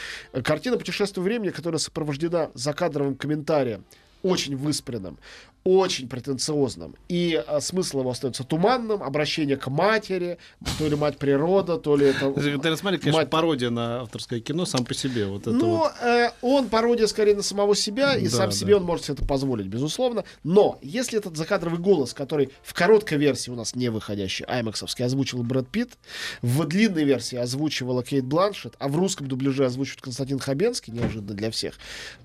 Картина 0.43 0.77
«Путешествие 0.77 1.23
времени», 1.23 1.51
которая 1.51 1.77
сопровождена 1.77 2.49
закадровым 2.55 3.15
комментарием, 3.15 3.85
очень 4.23 4.55
выспренным, 4.55 5.19
очень 5.63 6.07
претенциозным. 6.07 6.95
И 7.09 7.41
а, 7.47 7.59
смысл 7.59 7.99
его 7.99 8.11
остается 8.11 8.43
туманным, 8.43 9.03
обращение 9.03 9.57
к 9.57 9.67
матери, 9.67 10.37
то 10.77 10.87
ли 10.87 10.95
мать 10.95 11.17
природа, 11.17 11.77
то 11.77 11.95
ли 11.95 12.07
это... 12.07 12.33
Терренс 12.33 12.83
Малик, 12.83 13.01
конечно, 13.01 13.21
мать... 13.21 13.29
пародия 13.29 13.69
на 13.69 14.01
авторское 14.01 14.39
кино 14.39 14.65
сам 14.65 14.85
по 14.85 14.93
себе. 14.93 15.25
Вот 15.25 15.41
это 15.41 15.51
ну, 15.51 15.77
вот. 15.77 15.91
э, 16.01 16.31
он 16.41 16.69
пародия 16.69 17.07
скорее 17.07 17.35
на 17.35 17.41
самого 17.41 17.75
себя, 17.75 18.15
и 18.15 18.25
да, 18.25 18.29
сам 18.29 18.49
да. 18.49 18.55
себе 18.55 18.75
он 18.77 18.83
может 18.83 19.05
себе 19.05 19.15
это 19.15 19.25
позволить, 19.25 19.67
безусловно. 19.67 20.23
Но 20.43 20.79
если 20.81 21.19
этот 21.19 21.35
закадровый 21.35 21.79
голос, 21.79 22.13
который 22.13 22.51
в 22.63 22.73
короткой 22.73 23.17
версии 23.17 23.51
у 23.51 23.55
нас 23.55 23.75
не 23.75 23.89
выходящий, 23.89 24.45
аймаксовский, 24.45 25.05
озвучивал 25.05 25.43
Брэд 25.43 25.67
Питт, 25.67 25.97
в 26.41 26.65
длинной 26.65 27.03
версии 27.03 27.37
озвучивала 27.37 28.03
Кейт 28.03 28.25
Бланшет, 28.25 28.75
а 28.79 28.87
в 28.87 28.95
русском 28.95 29.27
дубляже 29.27 29.65
озвучивает 29.65 30.01
Константин 30.01 30.39
Хабенский, 30.39 30.93
неожиданно 30.93 31.33
для 31.33 31.51
всех, 31.51 31.75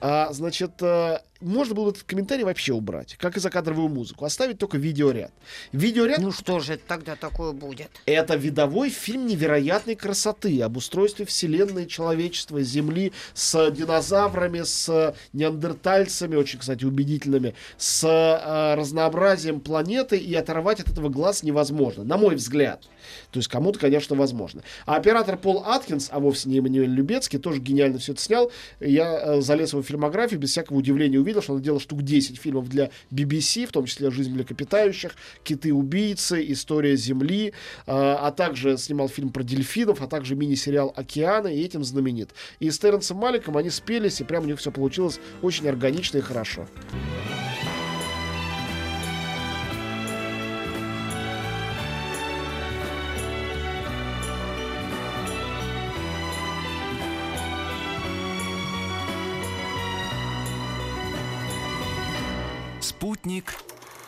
а, 0.00 0.32
значит, 0.32 0.80
э, 0.80 1.18
можно 1.40 1.74
было 1.74 1.90
этот 1.90 2.04
комментарий 2.04 2.44
вообще 2.44 2.72
убрать 2.72 3.16
как 3.24 3.38
и 3.38 3.40
закадровую 3.40 3.88
музыку. 3.88 4.26
Оставить 4.26 4.58
только 4.58 4.76
видеоряд. 4.76 5.32
Видеоряд... 5.72 6.18
Ну 6.18 6.30
что 6.30 6.60
же 6.60 6.76
тогда 6.76 7.16
такое 7.16 7.52
будет? 7.52 7.88
Это 8.04 8.36
видовой 8.36 8.90
фильм 8.90 9.26
невероятной 9.26 9.94
красоты 9.94 10.60
об 10.60 10.76
устройстве 10.76 11.24
вселенной 11.24 11.86
человечества, 11.86 12.60
Земли 12.60 13.12
с 13.32 13.70
динозаврами, 13.70 14.60
с 14.62 15.14
неандертальцами, 15.32 16.36
очень, 16.36 16.58
кстати, 16.58 16.84
убедительными, 16.84 17.54
с 17.78 18.04
э, 18.04 18.74
разнообразием 18.74 19.60
планеты, 19.60 20.18
и 20.18 20.34
оторвать 20.34 20.80
от 20.80 20.90
этого 20.90 21.08
глаз 21.08 21.42
невозможно, 21.42 22.04
на 22.04 22.18
мой 22.18 22.34
взгляд. 22.34 22.82
То 23.30 23.38
есть 23.38 23.48
кому-то, 23.48 23.78
конечно, 23.78 24.16
возможно. 24.16 24.62
А 24.84 24.96
оператор 24.96 25.38
Пол 25.38 25.64
Аткинс, 25.64 26.08
а 26.10 26.20
вовсе 26.20 26.50
не 26.50 26.58
Эммануэль 26.58 26.90
Любецкий, 26.90 27.38
тоже 27.38 27.60
гениально 27.60 27.98
все 27.98 28.12
это 28.12 28.20
снял. 28.20 28.52
Я 28.80 29.36
э, 29.36 29.40
залез 29.40 29.70
в 29.70 29.72
его 29.74 29.82
фильмографию, 29.82 30.40
без 30.40 30.50
всякого 30.50 30.78
удивления 30.78 31.18
увидел, 31.18 31.42
что 31.42 31.54
он 31.54 31.62
делал 31.62 31.80
штук 31.80 32.02
10 32.02 32.38
фильмов 32.38 32.68
для 32.68 32.90
BBC, 33.14 33.66
в 33.66 33.72
том 33.72 33.86
числе 33.86 34.10
«Жизнь 34.10 34.32
млекопитающих», 34.32 35.12
«Киты-убийцы», 35.44 36.44
«История 36.48 36.96
Земли», 36.96 37.48
э, 37.48 37.52
а 37.86 38.30
также 38.30 38.76
снимал 38.76 39.08
фильм 39.08 39.30
про 39.30 39.42
дельфинов, 39.42 40.02
а 40.02 40.06
также 40.06 40.34
мини-сериал 40.34 40.92
«Океаны», 40.96 41.54
и 41.54 41.62
этим 41.62 41.84
знаменит. 41.84 42.30
И 42.58 42.70
с 42.70 42.78
Терренсом 42.78 43.18
Маликом 43.18 43.56
они 43.56 43.70
спелись, 43.70 44.20
и 44.20 44.24
прям 44.24 44.44
у 44.44 44.46
них 44.46 44.58
все 44.58 44.70
получилось 44.70 45.20
очень 45.42 45.68
органично 45.68 46.18
и 46.18 46.20
хорошо. 46.20 46.66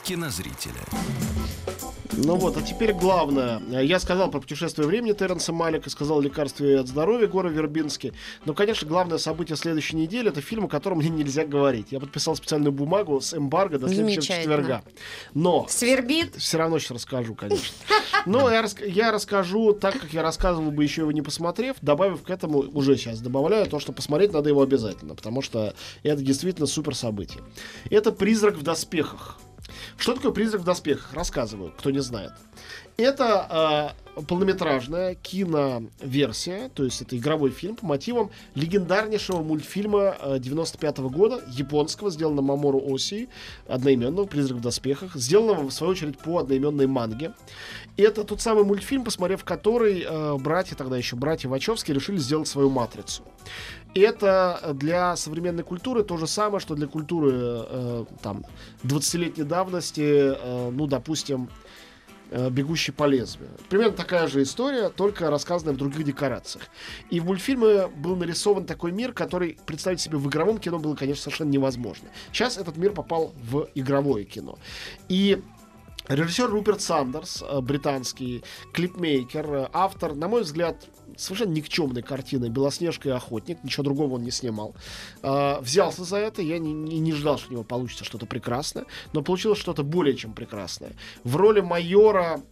Кинозрителя. 0.07 0.85
Ну 2.13 2.37
вот, 2.37 2.57
а 2.57 2.63
теперь 2.63 2.93
главное. 2.93 3.61
Я 3.83 3.99
сказал 3.99 4.31
про 4.31 4.41
путешествие 4.41 4.87
времени 4.87 5.13
Терренса 5.13 5.53
Малика, 5.53 5.91
сказал 5.91 6.21
лекарстве 6.21 6.79
от 6.79 6.87
здоровья 6.87 7.27
Гора 7.27 7.51
Вербински. 7.51 8.15
Но, 8.45 8.55
конечно, 8.55 8.89
главное 8.89 9.19
событие 9.19 9.57
следующей 9.57 9.97
недели 9.97 10.29
это 10.29 10.41
фильм, 10.41 10.67
о 10.67 10.69
котором 10.69 10.99
мне 10.99 11.11
нельзя 11.11 11.45
говорить. 11.45 11.89
Я 11.91 11.99
подписал 11.99 12.37
специальную 12.37 12.73
бумагу 12.73 13.21
с 13.21 13.35
эмбарго 13.35 13.79
до 13.79 13.89
следующего 13.89 14.23
четверга. 14.23 14.83
Но 15.35 15.67
Свербит. 15.69 16.37
все 16.37 16.57
равно 16.57 16.79
сейчас 16.79 16.93
расскажу, 16.93 17.35
конечно. 17.35 17.75
Но 18.27 18.51
я, 18.51 18.63
рас- 18.63 18.77
я 18.81 19.13
расскажу 19.13 19.73
так, 19.73 20.01
как 20.01 20.13
я 20.13 20.23
рассказывал 20.23 20.71
бы 20.71 20.83
еще 20.85 21.03
его 21.03 21.13
не 21.13 21.23
посмотрев, 21.23 21.77
добавив 21.83 22.23
к 22.23 22.31
этому, 22.31 22.59
уже 22.59 22.97
сейчас 22.97 23.21
добавляю, 23.21 23.67
то, 23.67 23.79
что 23.79 23.93
посмотреть 23.93 24.33
надо 24.33 24.49
его 24.49 24.63
обязательно, 24.63 25.15
потому 25.15 25.43
что 25.43 25.75
это 26.03 26.23
действительно 26.23 26.67
супер 26.67 26.95
событие. 26.95 27.43
Это 27.91 28.13
«Призрак 28.13 28.57
в 28.57 28.63
доспехах». 28.63 29.39
Что 29.97 30.15
такое 30.15 30.33
«Призрак 30.33 30.63
в 30.63 30.65
доспехах»? 30.65 31.13
Рассказываю, 31.13 31.73
кто 31.77 31.91
не 31.91 32.01
знает. 32.01 32.33
Это 32.97 33.95
э, 34.17 34.23
полнометражная 34.23 35.17
киноверсия, 35.17 36.71
то 36.71 36.83
есть 36.85 37.03
это 37.03 37.19
игровой 37.19 37.51
фильм 37.51 37.77
по 37.77 37.85
мотивам 37.85 38.31
легендарнейшего 38.55 39.43
мультфильма 39.43 40.17
э, 40.19 40.39
95 40.39 40.99
года, 41.01 41.43
японского, 41.49 42.11
сделанного 42.11 42.47
Мамору 42.47 42.81
Оси, 42.81 43.29
одноименного 43.69 44.25
«Призрак 44.25 44.59
в 44.59 44.61
доспехах», 44.63 45.15
сделанного, 45.15 45.69
в 45.69 45.73
свою 45.73 45.93
очередь, 45.93 46.19
по 46.19 46.39
одноименной 46.39 46.87
манге. 46.87 47.35
И 47.99 48.03
это 48.03 48.25
тот 48.25 48.41
самый 48.41 48.65
мультфильм, 48.65 49.05
посмотрев 49.05 49.45
который 49.45 50.03
э, 50.03 50.37
братья, 50.39 50.75
тогда 50.75 50.97
еще 50.97 51.17
братья 51.17 51.51
Вачовски, 51.51 51.93
решили 51.93 52.17
сделать 52.17 52.49
свою 52.49 52.71
«Матрицу». 52.71 53.23
Это 53.97 54.75
для 54.75 55.17
современной 55.17 55.63
культуры 55.63 56.05
то 56.05 56.19
же 56.19 56.27
самое, 56.27 56.61
что 56.61 56.75
для 56.75 56.87
культуры 56.87 57.33
э, 57.33 58.05
там 58.23 58.45
20-летней 58.85 59.45
давности, 59.45 60.35
э, 60.37 60.71
ну, 60.71 60.87
допустим, 60.87 61.49
э, 62.31 62.51
«Бегущий 62.51 62.93
по 62.93 63.05
лезвию». 63.05 63.49
Примерно 63.71 63.97
такая 63.97 64.27
же 64.27 64.43
история, 64.43 64.91
только 64.91 65.31
рассказанная 65.31 65.73
в 65.73 65.79
других 65.79 66.05
декорациях. 66.05 66.67
И 67.09 67.21
в 67.21 67.25
мультфильме 67.25 67.87
был 67.87 68.17
нарисован 68.17 68.67
такой 68.67 68.93
мир, 68.93 69.15
который 69.15 69.59
представить 69.65 70.01
себе 70.03 70.19
в 70.19 70.29
игровом 70.29 70.59
кино 70.59 70.79
было, 70.79 70.95
конечно, 70.95 71.23
совершенно 71.23 71.49
невозможно. 71.49 72.09
Сейчас 72.33 72.59
этот 72.59 72.77
мир 72.77 72.93
попал 72.93 73.33
в 73.51 73.69
игровое 73.75 74.27
кино. 74.27 74.59
И 75.09 75.43
Режиссер 76.09 76.49
Руперт 76.49 76.81
Сандерс, 76.81 77.43
э, 77.49 77.61
британский 77.61 78.45
клипмейкер, 78.73 79.47
э, 79.55 79.69
автор, 79.73 80.15
на 80.15 80.29
мой 80.29 80.43
взгляд, 80.43 80.77
совершенно 81.17 81.53
никчемной 81.53 82.03
картины 82.03 82.47
«Белоснежка 82.49 83.09
и 83.09 83.13
охотник», 83.13 83.65
ничего 83.65 83.85
другого 83.85 84.15
он 84.17 84.23
не 84.23 84.31
снимал. 84.31 84.75
Э, 85.23 85.59
взялся 85.61 86.05
за 86.05 86.19
это, 86.19 86.43
я 86.43 86.59
не, 86.59 86.73
не- 86.73 86.99
не 86.99 87.13
ждал, 87.13 87.39
что 87.39 87.49
у 87.49 87.53
него 87.53 87.65
получится 87.65 88.05
что-то 88.05 88.27
прекрасное, 88.27 88.85
но 89.13 89.23
получилось 89.23 89.59
что-то 89.59 89.83
более 89.83 90.15
чем 90.17 90.33
прекрасное. 90.35 90.93
В 91.25 91.37
роли 91.37 91.61
майора 91.61 92.43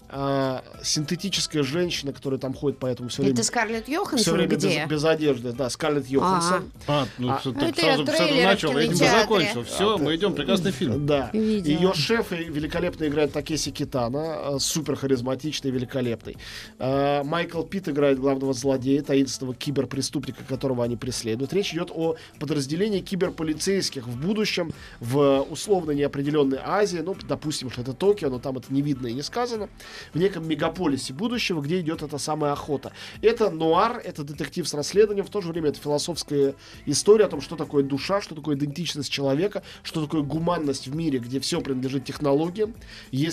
синтетическая 0.82 1.62
женщина, 1.62 2.12
которая 2.12 2.38
там 2.38 2.54
ходит 2.54 2.78
по 2.78 2.86
этому 2.86 3.08
все 3.08 3.22
время, 3.22 3.34
Это 3.34 3.42
Скарлетт 3.42 3.84
все 3.84 3.92
Йоханссон 3.94 4.34
время 4.34 4.48
без, 4.50 4.58
где? 4.64 4.86
без 4.86 5.04
одежды, 5.04 5.52
да, 5.52 5.68
Скарлетт 5.70 6.06
Йоханссон. 6.06 6.70
А, 6.86 7.06
ну, 7.18 7.30
А, 7.32 7.40
с- 7.40 7.44
ну, 7.44 7.52
сразу, 7.74 8.06
сразу 8.06 8.34
начал, 8.34 8.76
этим 8.78 8.94
закончил. 8.94 9.64
Все, 9.64 9.98
мы 9.98 10.14
идем, 10.16 10.34
прекрасный 10.34 10.70
фильм. 10.70 11.04
Да. 11.06 11.30
Видела. 11.32 11.80
Ее 11.80 11.94
шеф 11.94 12.32
и 12.32 12.36
великолепно 12.44 13.04
играет 13.06 13.32
Такеси 13.44 13.72
Китана, 13.72 14.54
э, 14.54 14.58
супер 14.58 14.96
харизматичный, 14.96 15.70
великолепный. 15.70 16.38
Э, 16.78 17.22
Майкл 17.24 17.62
Питт 17.62 17.90
играет 17.90 18.18
главного 18.18 18.54
злодея, 18.54 19.02
таинственного 19.02 19.54
киберпреступника, 19.54 20.44
которого 20.48 20.82
они 20.82 20.96
преследуют. 20.96 21.52
Речь 21.52 21.74
идет 21.74 21.90
о 21.94 22.16
подразделении 22.40 23.00
киберполицейских 23.00 24.06
в 24.06 24.18
будущем 24.18 24.72
в 24.98 25.42
условно 25.50 25.90
неопределенной 25.90 26.58
Азии, 26.64 27.00
ну, 27.04 27.14
допустим, 27.28 27.70
что 27.70 27.82
это 27.82 27.92
Токио, 27.92 28.30
но 28.30 28.38
там 28.38 28.56
это 28.56 28.72
не 28.72 28.80
видно 28.80 29.08
и 29.08 29.12
не 29.12 29.22
сказано, 29.22 29.68
в 30.14 30.18
неком 30.18 30.48
мегаполисе 30.48 31.12
будущего, 31.12 31.60
где 31.60 31.80
идет 31.80 32.02
эта 32.02 32.16
самая 32.16 32.52
охота. 32.52 32.92
Это 33.20 33.50
нуар, 33.50 34.00
это 34.02 34.24
детектив 34.24 34.66
с 34.66 34.72
расследованием, 34.72 35.26
в 35.26 35.30
то 35.30 35.42
же 35.42 35.52
время 35.52 35.68
это 35.68 35.80
философская 35.80 36.54
история 36.86 37.26
о 37.26 37.28
том, 37.28 37.42
что 37.42 37.56
такое 37.56 37.84
душа, 37.84 38.22
что 38.22 38.34
такое 38.34 38.56
идентичность 38.56 39.12
человека, 39.12 39.62
что 39.82 40.02
такое 40.02 40.22
гуманность 40.22 40.88
в 40.88 40.96
мире, 40.96 41.18
где 41.18 41.40
все 41.40 41.60
принадлежит 41.60 42.06
технологиям, 42.06 42.74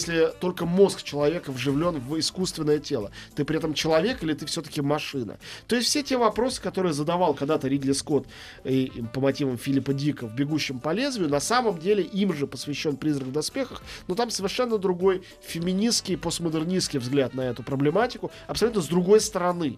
если 0.01 0.33
только 0.39 0.65
мозг 0.65 1.03
человека 1.03 1.51
вживлен 1.51 1.99
в 1.99 2.19
искусственное 2.19 2.79
тело. 2.79 3.11
Ты 3.35 3.45
при 3.45 3.57
этом 3.57 3.73
человек 3.73 4.23
или 4.23 4.33
ты 4.33 4.45
все-таки 4.45 4.81
машина? 4.81 5.37
То 5.67 5.75
есть 5.75 5.89
все 5.89 6.03
те 6.03 6.17
вопросы, 6.17 6.61
которые 6.61 6.93
задавал 6.93 7.33
когда-то 7.33 7.67
Ридли 7.67 7.91
Скотт 7.91 8.27
и, 8.63 8.85
и 8.85 9.01
по 9.03 9.19
мотивам 9.21 9.57
Филиппа 9.57 9.93
Дика 9.93 10.27
в 10.27 10.35
«Бегущем 10.35 10.79
по 10.79 10.91
лезвию», 10.91 11.29
на 11.29 11.39
самом 11.39 11.79
деле 11.79 12.03
им 12.03 12.33
же 12.33 12.47
посвящен 12.47 12.97
«Призрак 12.97 13.27
в 13.27 13.31
доспехах», 13.31 13.81
но 14.07 14.15
там 14.15 14.29
совершенно 14.31 14.77
другой 14.77 15.23
феминистский, 15.41 16.17
постмодернистский 16.17 16.99
взгляд 16.99 17.33
на 17.33 17.41
эту 17.41 17.63
проблематику, 17.63 18.31
абсолютно 18.47 18.81
с 18.81 18.87
другой 18.87 19.21
стороны. 19.21 19.77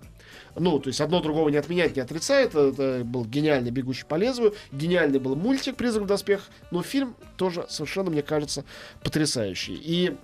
Ну, 0.55 0.79
то 0.79 0.87
есть 0.87 1.01
одно 1.01 1.21
другого 1.21 1.49
не 1.49 1.57
отменяет, 1.57 1.95
не 1.95 2.01
отрицает. 2.01 2.55
Это 2.55 3.01
был 3.03 3.25
гениальный 3.25 3.71
«Бегущий 3.71 4.05
по 4.05 4.15
лезвию», 4.15 4.53
гениальный 4.71 5.19
был 5.19 5.35
мультик 5.35 5.75
«Призрак 5.75 6.03
в 6.03 6.07
доспехах», 6.07 6.47
но 6.71 6.83
фильм 6.83 7.15
тоже 7.37 7.65
совершенно, 7.69 8.09
мне 8.11 8.21
кажется, 8.21 8.63
потрясающий. 9.03 9.75
И 9.75 10.15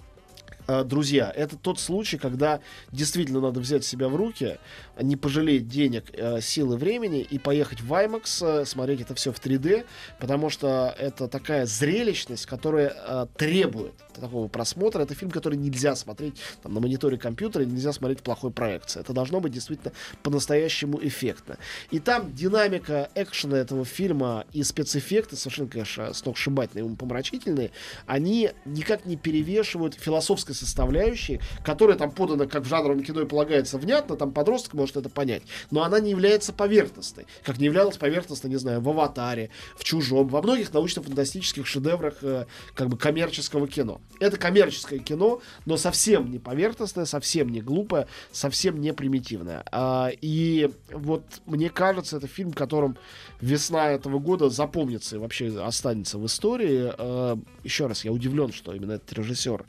Друзья, 0.86 1.32
это 1.36 1.58
тот 1.58 1.80
случай, 1.80 2.18
когда 2.18 2.60
действительно 2.92 3.42
надо 3.42 3.60
взять 3.60 3.84
себя 3.84 4.08
в 4.08 4.16
руки, 4.16 4.60
не 5.02 5.16
пожалеть 5.16 5.68
денег, 5.68 6.06
э, 6.14 6.42
силы, 6.42 6.78
времени 6.78 7.22
и 7.22 7.40
поехать 7.40 7.82
в 7.82 7.92
IMAX, 7.92 8.62
э, 8.62 8.66
смотреть 8.66 9.02
это 9.02 9.16
все 9.16 9.32
в 9.32 9.40
3D, 9.40 9.86
потому 10.20 10.50
что 10.50 10.94
это 10.98 11.28
такая 11.28 11.66
зрелищность, 11.66 12.46
которая 12.46 13.26
требует 13.38 13.94
такого 14.20 14.48
просмотра. 14.48 15.02
Это 15.02 15.16
фильм, 15.16 15.32
который 15.32 15.58
нельзя 15.58 15.96
смотреть 15.96 16.36
там, 16.62 16.74
на 16.74 16.80
мониторе 16.80 17.18
компьютера, 17.18 17.64
нельзя 17.64 17.92
смотреть 17.94 18.20
в 18.20 18.24
плохой 18.24 18.52
проекции. 18.52 19.00
Это 19.00 19.14
должно 19.14 19.40
быть 19.40 19.54
действительно 19.54 19.94
по-настоящему 20.24 21.00
эффектно. 21.02 21.58
И 21.92 22.00
там 22.00 22.34
динамика 22.34 23.10
экшена 23.16 23.58
этого 23.58 23.86
фильма 23.86 24.46
и 24.54 24.64
спецэффекты, 24.64 25.36
совершенно, 25.36 25.70
конечно, 25.70 26.14
сногсшибательные, 26.14 26.86
умопомрачительные, 26.86 27.72
они 28.06 28.52
никак 28.66 29.06
не 29.06 29.16
перевешивают 29.16 29.96
философской 29.96 30.56
составляющей, 30.60 31.40
которая 31.64 31.98
там 31.98 32.12
подана, 32.12 32.46
как 32.46 32.64
в 32.64 32.68
жанровом 32.68 33.04
кино 33.04 33.22
и 33.22 33.26
полагается, 33.26 33.78
внятно, 33.78 34.16
там 34.16 34.32
подросток 34.32 34.74
может 34.74 34.98
это 34.98 35.10
понять, 35.10 35.44
но 35.72 35.84
она 35.84 36.00
не 36.00 36.12
является 36.12 36.54
поверхностной, 36.54 37.26
как 37.44 37.58
не 37.58 37.66
являлась 37.66 37.98
поверхностной, 37.98 38.50
не 38.50 38.58
знаю, 38.58 38.82
в 38.82 38.90
«Аватаре», 38.90 39.50
в 39.76 39.84
«Чужом», 39.84 40.28
во 40.28 40.42
многих 40.42 40.74
научно-фантастических 40.74 41.66
шедеврах 41.66 42.16
э, 42.22 42.46
как 42.74 42.90
бы 42.90 42.98
коммерческого 42.98 43.68
кино. 43.68 44.02
Это 44.20 44.38
коммерческое 44.38 45.00
кино, 45.00 45.42
но 45.66 45.78
совсем 45.78 46.32
не 46.32 46.40
поверхностное, 46.40 47.06
совсем 47.06 47.50
не 47.50 47.62
глупое, 47.62 48.08
совсем 48.32 48.80
не 48.80 48.94
примитивное. 48.94 49.64
А, 49.72 50.10
и 50.22 50.70
вот 50.92 51.24
мне 51.46 51.70
кажется, 51.70 52.18
это 52.18 52.28
фильм, 52.28 52.54
которым 52.54 52.98
весна 53.42 53.92
этого 53.92 54.20
года 54.20 54.50
запомнится 54.50 55.16
и 55.16 55.20
вообще 55.20 55.48
останется 55.62 56.18
в 56.18 56.26
истории. 56.26 56.92
А, 56.98 57.38
еще 57.64 57.88
раз, 57.88 58.06
я 58.06 58.12
удивлен, 58.12 58.52
что 58.52 58.74
именно 58.74 58.94
этот 58.94 59.12
режиссер 59.14 59.66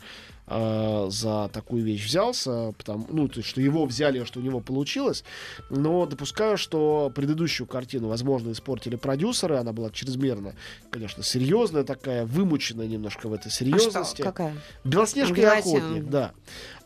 а, 0.52 1.06
за 1.10 1.48
такую 1.52 1.84
вещь 1.84 2.04
взялся, 2.04 2.72
потому, 2.76 3.06
ну, 3.08 3.28
то 3.28 3.38
есть, 3.38 3.48
что 3.48 3.60
его 3.60 3.86
взяли, 3.86 4.24
что 4.24 4.40
у 4.40 4.42
него 4.42 4.58
получилось, 4.60 5.22
но 5.70 6.06
допускаю, 6.06 6.58
что 6.58 7.12
предыдущую 7.14 7.68
картину, 7.68 8.08
возможно, 8.08 8.50
испортили 8.50 8.96
продюсеры, 8.96 9.56
она 9.56 9.72
была 9.72 9.90
чрезмерно, 9.90 10.56
конечно, 10.90 11.22
серьезная 11.22 11.84
такая, 11.84 12.26
вымученная 12.26 12.88
немножко 12.88 13.28
в 13.28 13.32
этой 13.32 13.46
А 13.46 13.50
серьезности. 13.50 14.16
что? 14.16 14.24
Какая? 14.24 14.56
Белоснежка 14.82 15.40
и 15.40 15.44
охотник, 15.44 16.08
да. 16.08 16.32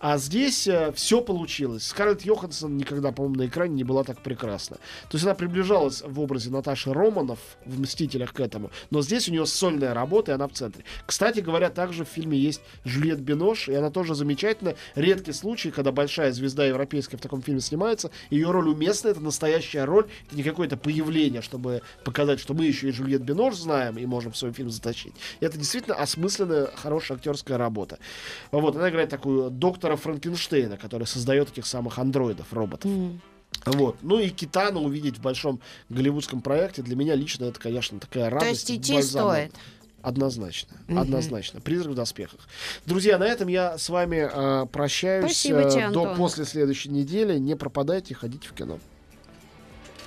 А 0.07 0.19
здесь 0.19 0.69
все 0.95 1.23
получилось. 1.23 1.87
Скарлетт 1.87 2.27
Йоханссон 2.27 2.77
никогда, 2.77 3.11
по-моему, 3.11 3.37
на 3.37 3.47
экране 3.47 3.75
не 3.75 3.85
была 3.85 4.05
так 4.05 4.21
прекрасна. 4.21 4.77
То 5.09 5.15
есть 5.15 5.25
она 5.25 5.35
приближалась 5.35 6.03
в 6.07 6.21
образе 6.21 6.51
Наташи 6.51 6.93
Романов 6.93 7.39
в 7.65 7.81
«Мстителях» 7.81 8.35
к 8.35 8.41
этому, 8.41 8.71
но 8.91 9.01
здесь 9.01 9.31
у 9.31 9.33
нее 9.33 9.47
сольная 9.47 9.95
работа, 9.95 10.33
и 10.33 10.35
она 10.35 10.47
в 10.47 10.53
центре. 10.53 10.85
Кстати 11.07 11.41
говоря, 11.41 11.71
также 11.71 12.05
в 12.05 12.09
фильме 12.09 12.37
есть 12.37 12.61
Жюльет 12.85 13.21
Бинош, 13.21 13.71
и 13.71 13.73
она 13.73 13.89
тоже 13.89 14.15
замечательная. 14.15 14.77
Редкий 14.95 15.33
случай, 15.33 15.71
когда 15.71 15.91
большая 15.91 16.33
звезда 16.33 16.67
европейская 16.67 17.17
в 17.17 17.23
таком 17.23 17.41
фильме 17.41 17.63
снимается, 17.63 18.11
ее 18.29 18.51
роль 18.51 18.69
уместна, 18.69 19.09
это 19.09 19.21
настоящая 19.21 19.85
роль, 19.85 20.07
это 20.27 20.37
не 20.37 20.43
какое-то 20.43 20.77
появление, 20.77 21.41
чтобы 21.41 21.81
показать, 22.05 22.41
что 22.41 22.53
мы 22.53 22.67
еще 22.67 22.91
и 22.91 22.93
Жюльет 22.93 23.23
Бинош 23.23 23.55
знаем 23.55 23.97
и 23.97 24.05
можем 24.05 24.33
в 24.33 24.37
свой 24.37 24.53
фильм 24.53 24.69
затащить. 24.69 25.15
Это 25.41 25.57
действительно 25.57 25.97
осмысленная, 25.97 26.67
хорошая 26.77 27.17
актерская 27.17 27.57
работа. 27.57 27.99
Вот, 28.51 28.77
она 28.77 28.91
играет 28.91 29.09
такую 29.09 29.49
доктора 29.49 29.94
Франкенштейна, 29.97 30.77
который 30.77 31.07
создает 31.07 31.51
этих 31.51 31.67
самых 31.67 31.99
андроидов, 31.99 32.53
роботов. 32.53 32.91
М. 32.91 33.21
Вот. 33.67 33.97
Ну 34.03 34.19
и 34.19 34.29
Китана 34.31 34.81
увидеть 34.81 35.19
в 35.19 35.23
большом 35.23 35.61
голливудском 35.89 36.41
проекте 36.43 36.83
для 36.83 36.97
меня 36.97 37.15
лично 37.15 37.45
это, 37.47 37.59
конечно, 37.61 37.99
такая 38.01 38.29
То 38.31 38.37
радость. 38.37 38.69
есть 38.69 38.83
идти 38.83 38.95
бальзам. 38.95 39.23
стоит. 39.31 39.53
Однозначно, 40.03 40.77
Мгм. 40.87 40.99
однозначно. 40.99 41.61
Призрак 41.63 41.93
в 41.93 41.95
доспехах. 41.95 42.41
Друзья, 42.85 43.17
на 43.17 43.25
этом 43.25 43.49
я 43.49 43.79
с 43.79 43.89
вами 43.89 44.29
э, 44.31 44.67
прощаюсь 44.67 45.25
Спасибо 45.25 45.61
э, 45.61 45.71
тебе, 45.71 45.81
до 45.91 46.03
Антон. 46.03 46.17
после 46.19 46.45
следующей 46.45 46.91
недели. 46.91 47.39
Не 47.39 47.55
пропадайте, 47.57 48.15
ходите 48.15 48.47
в 48.49 48.53
кино. 48.53 48.79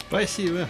Спасибо. 0.09 0.69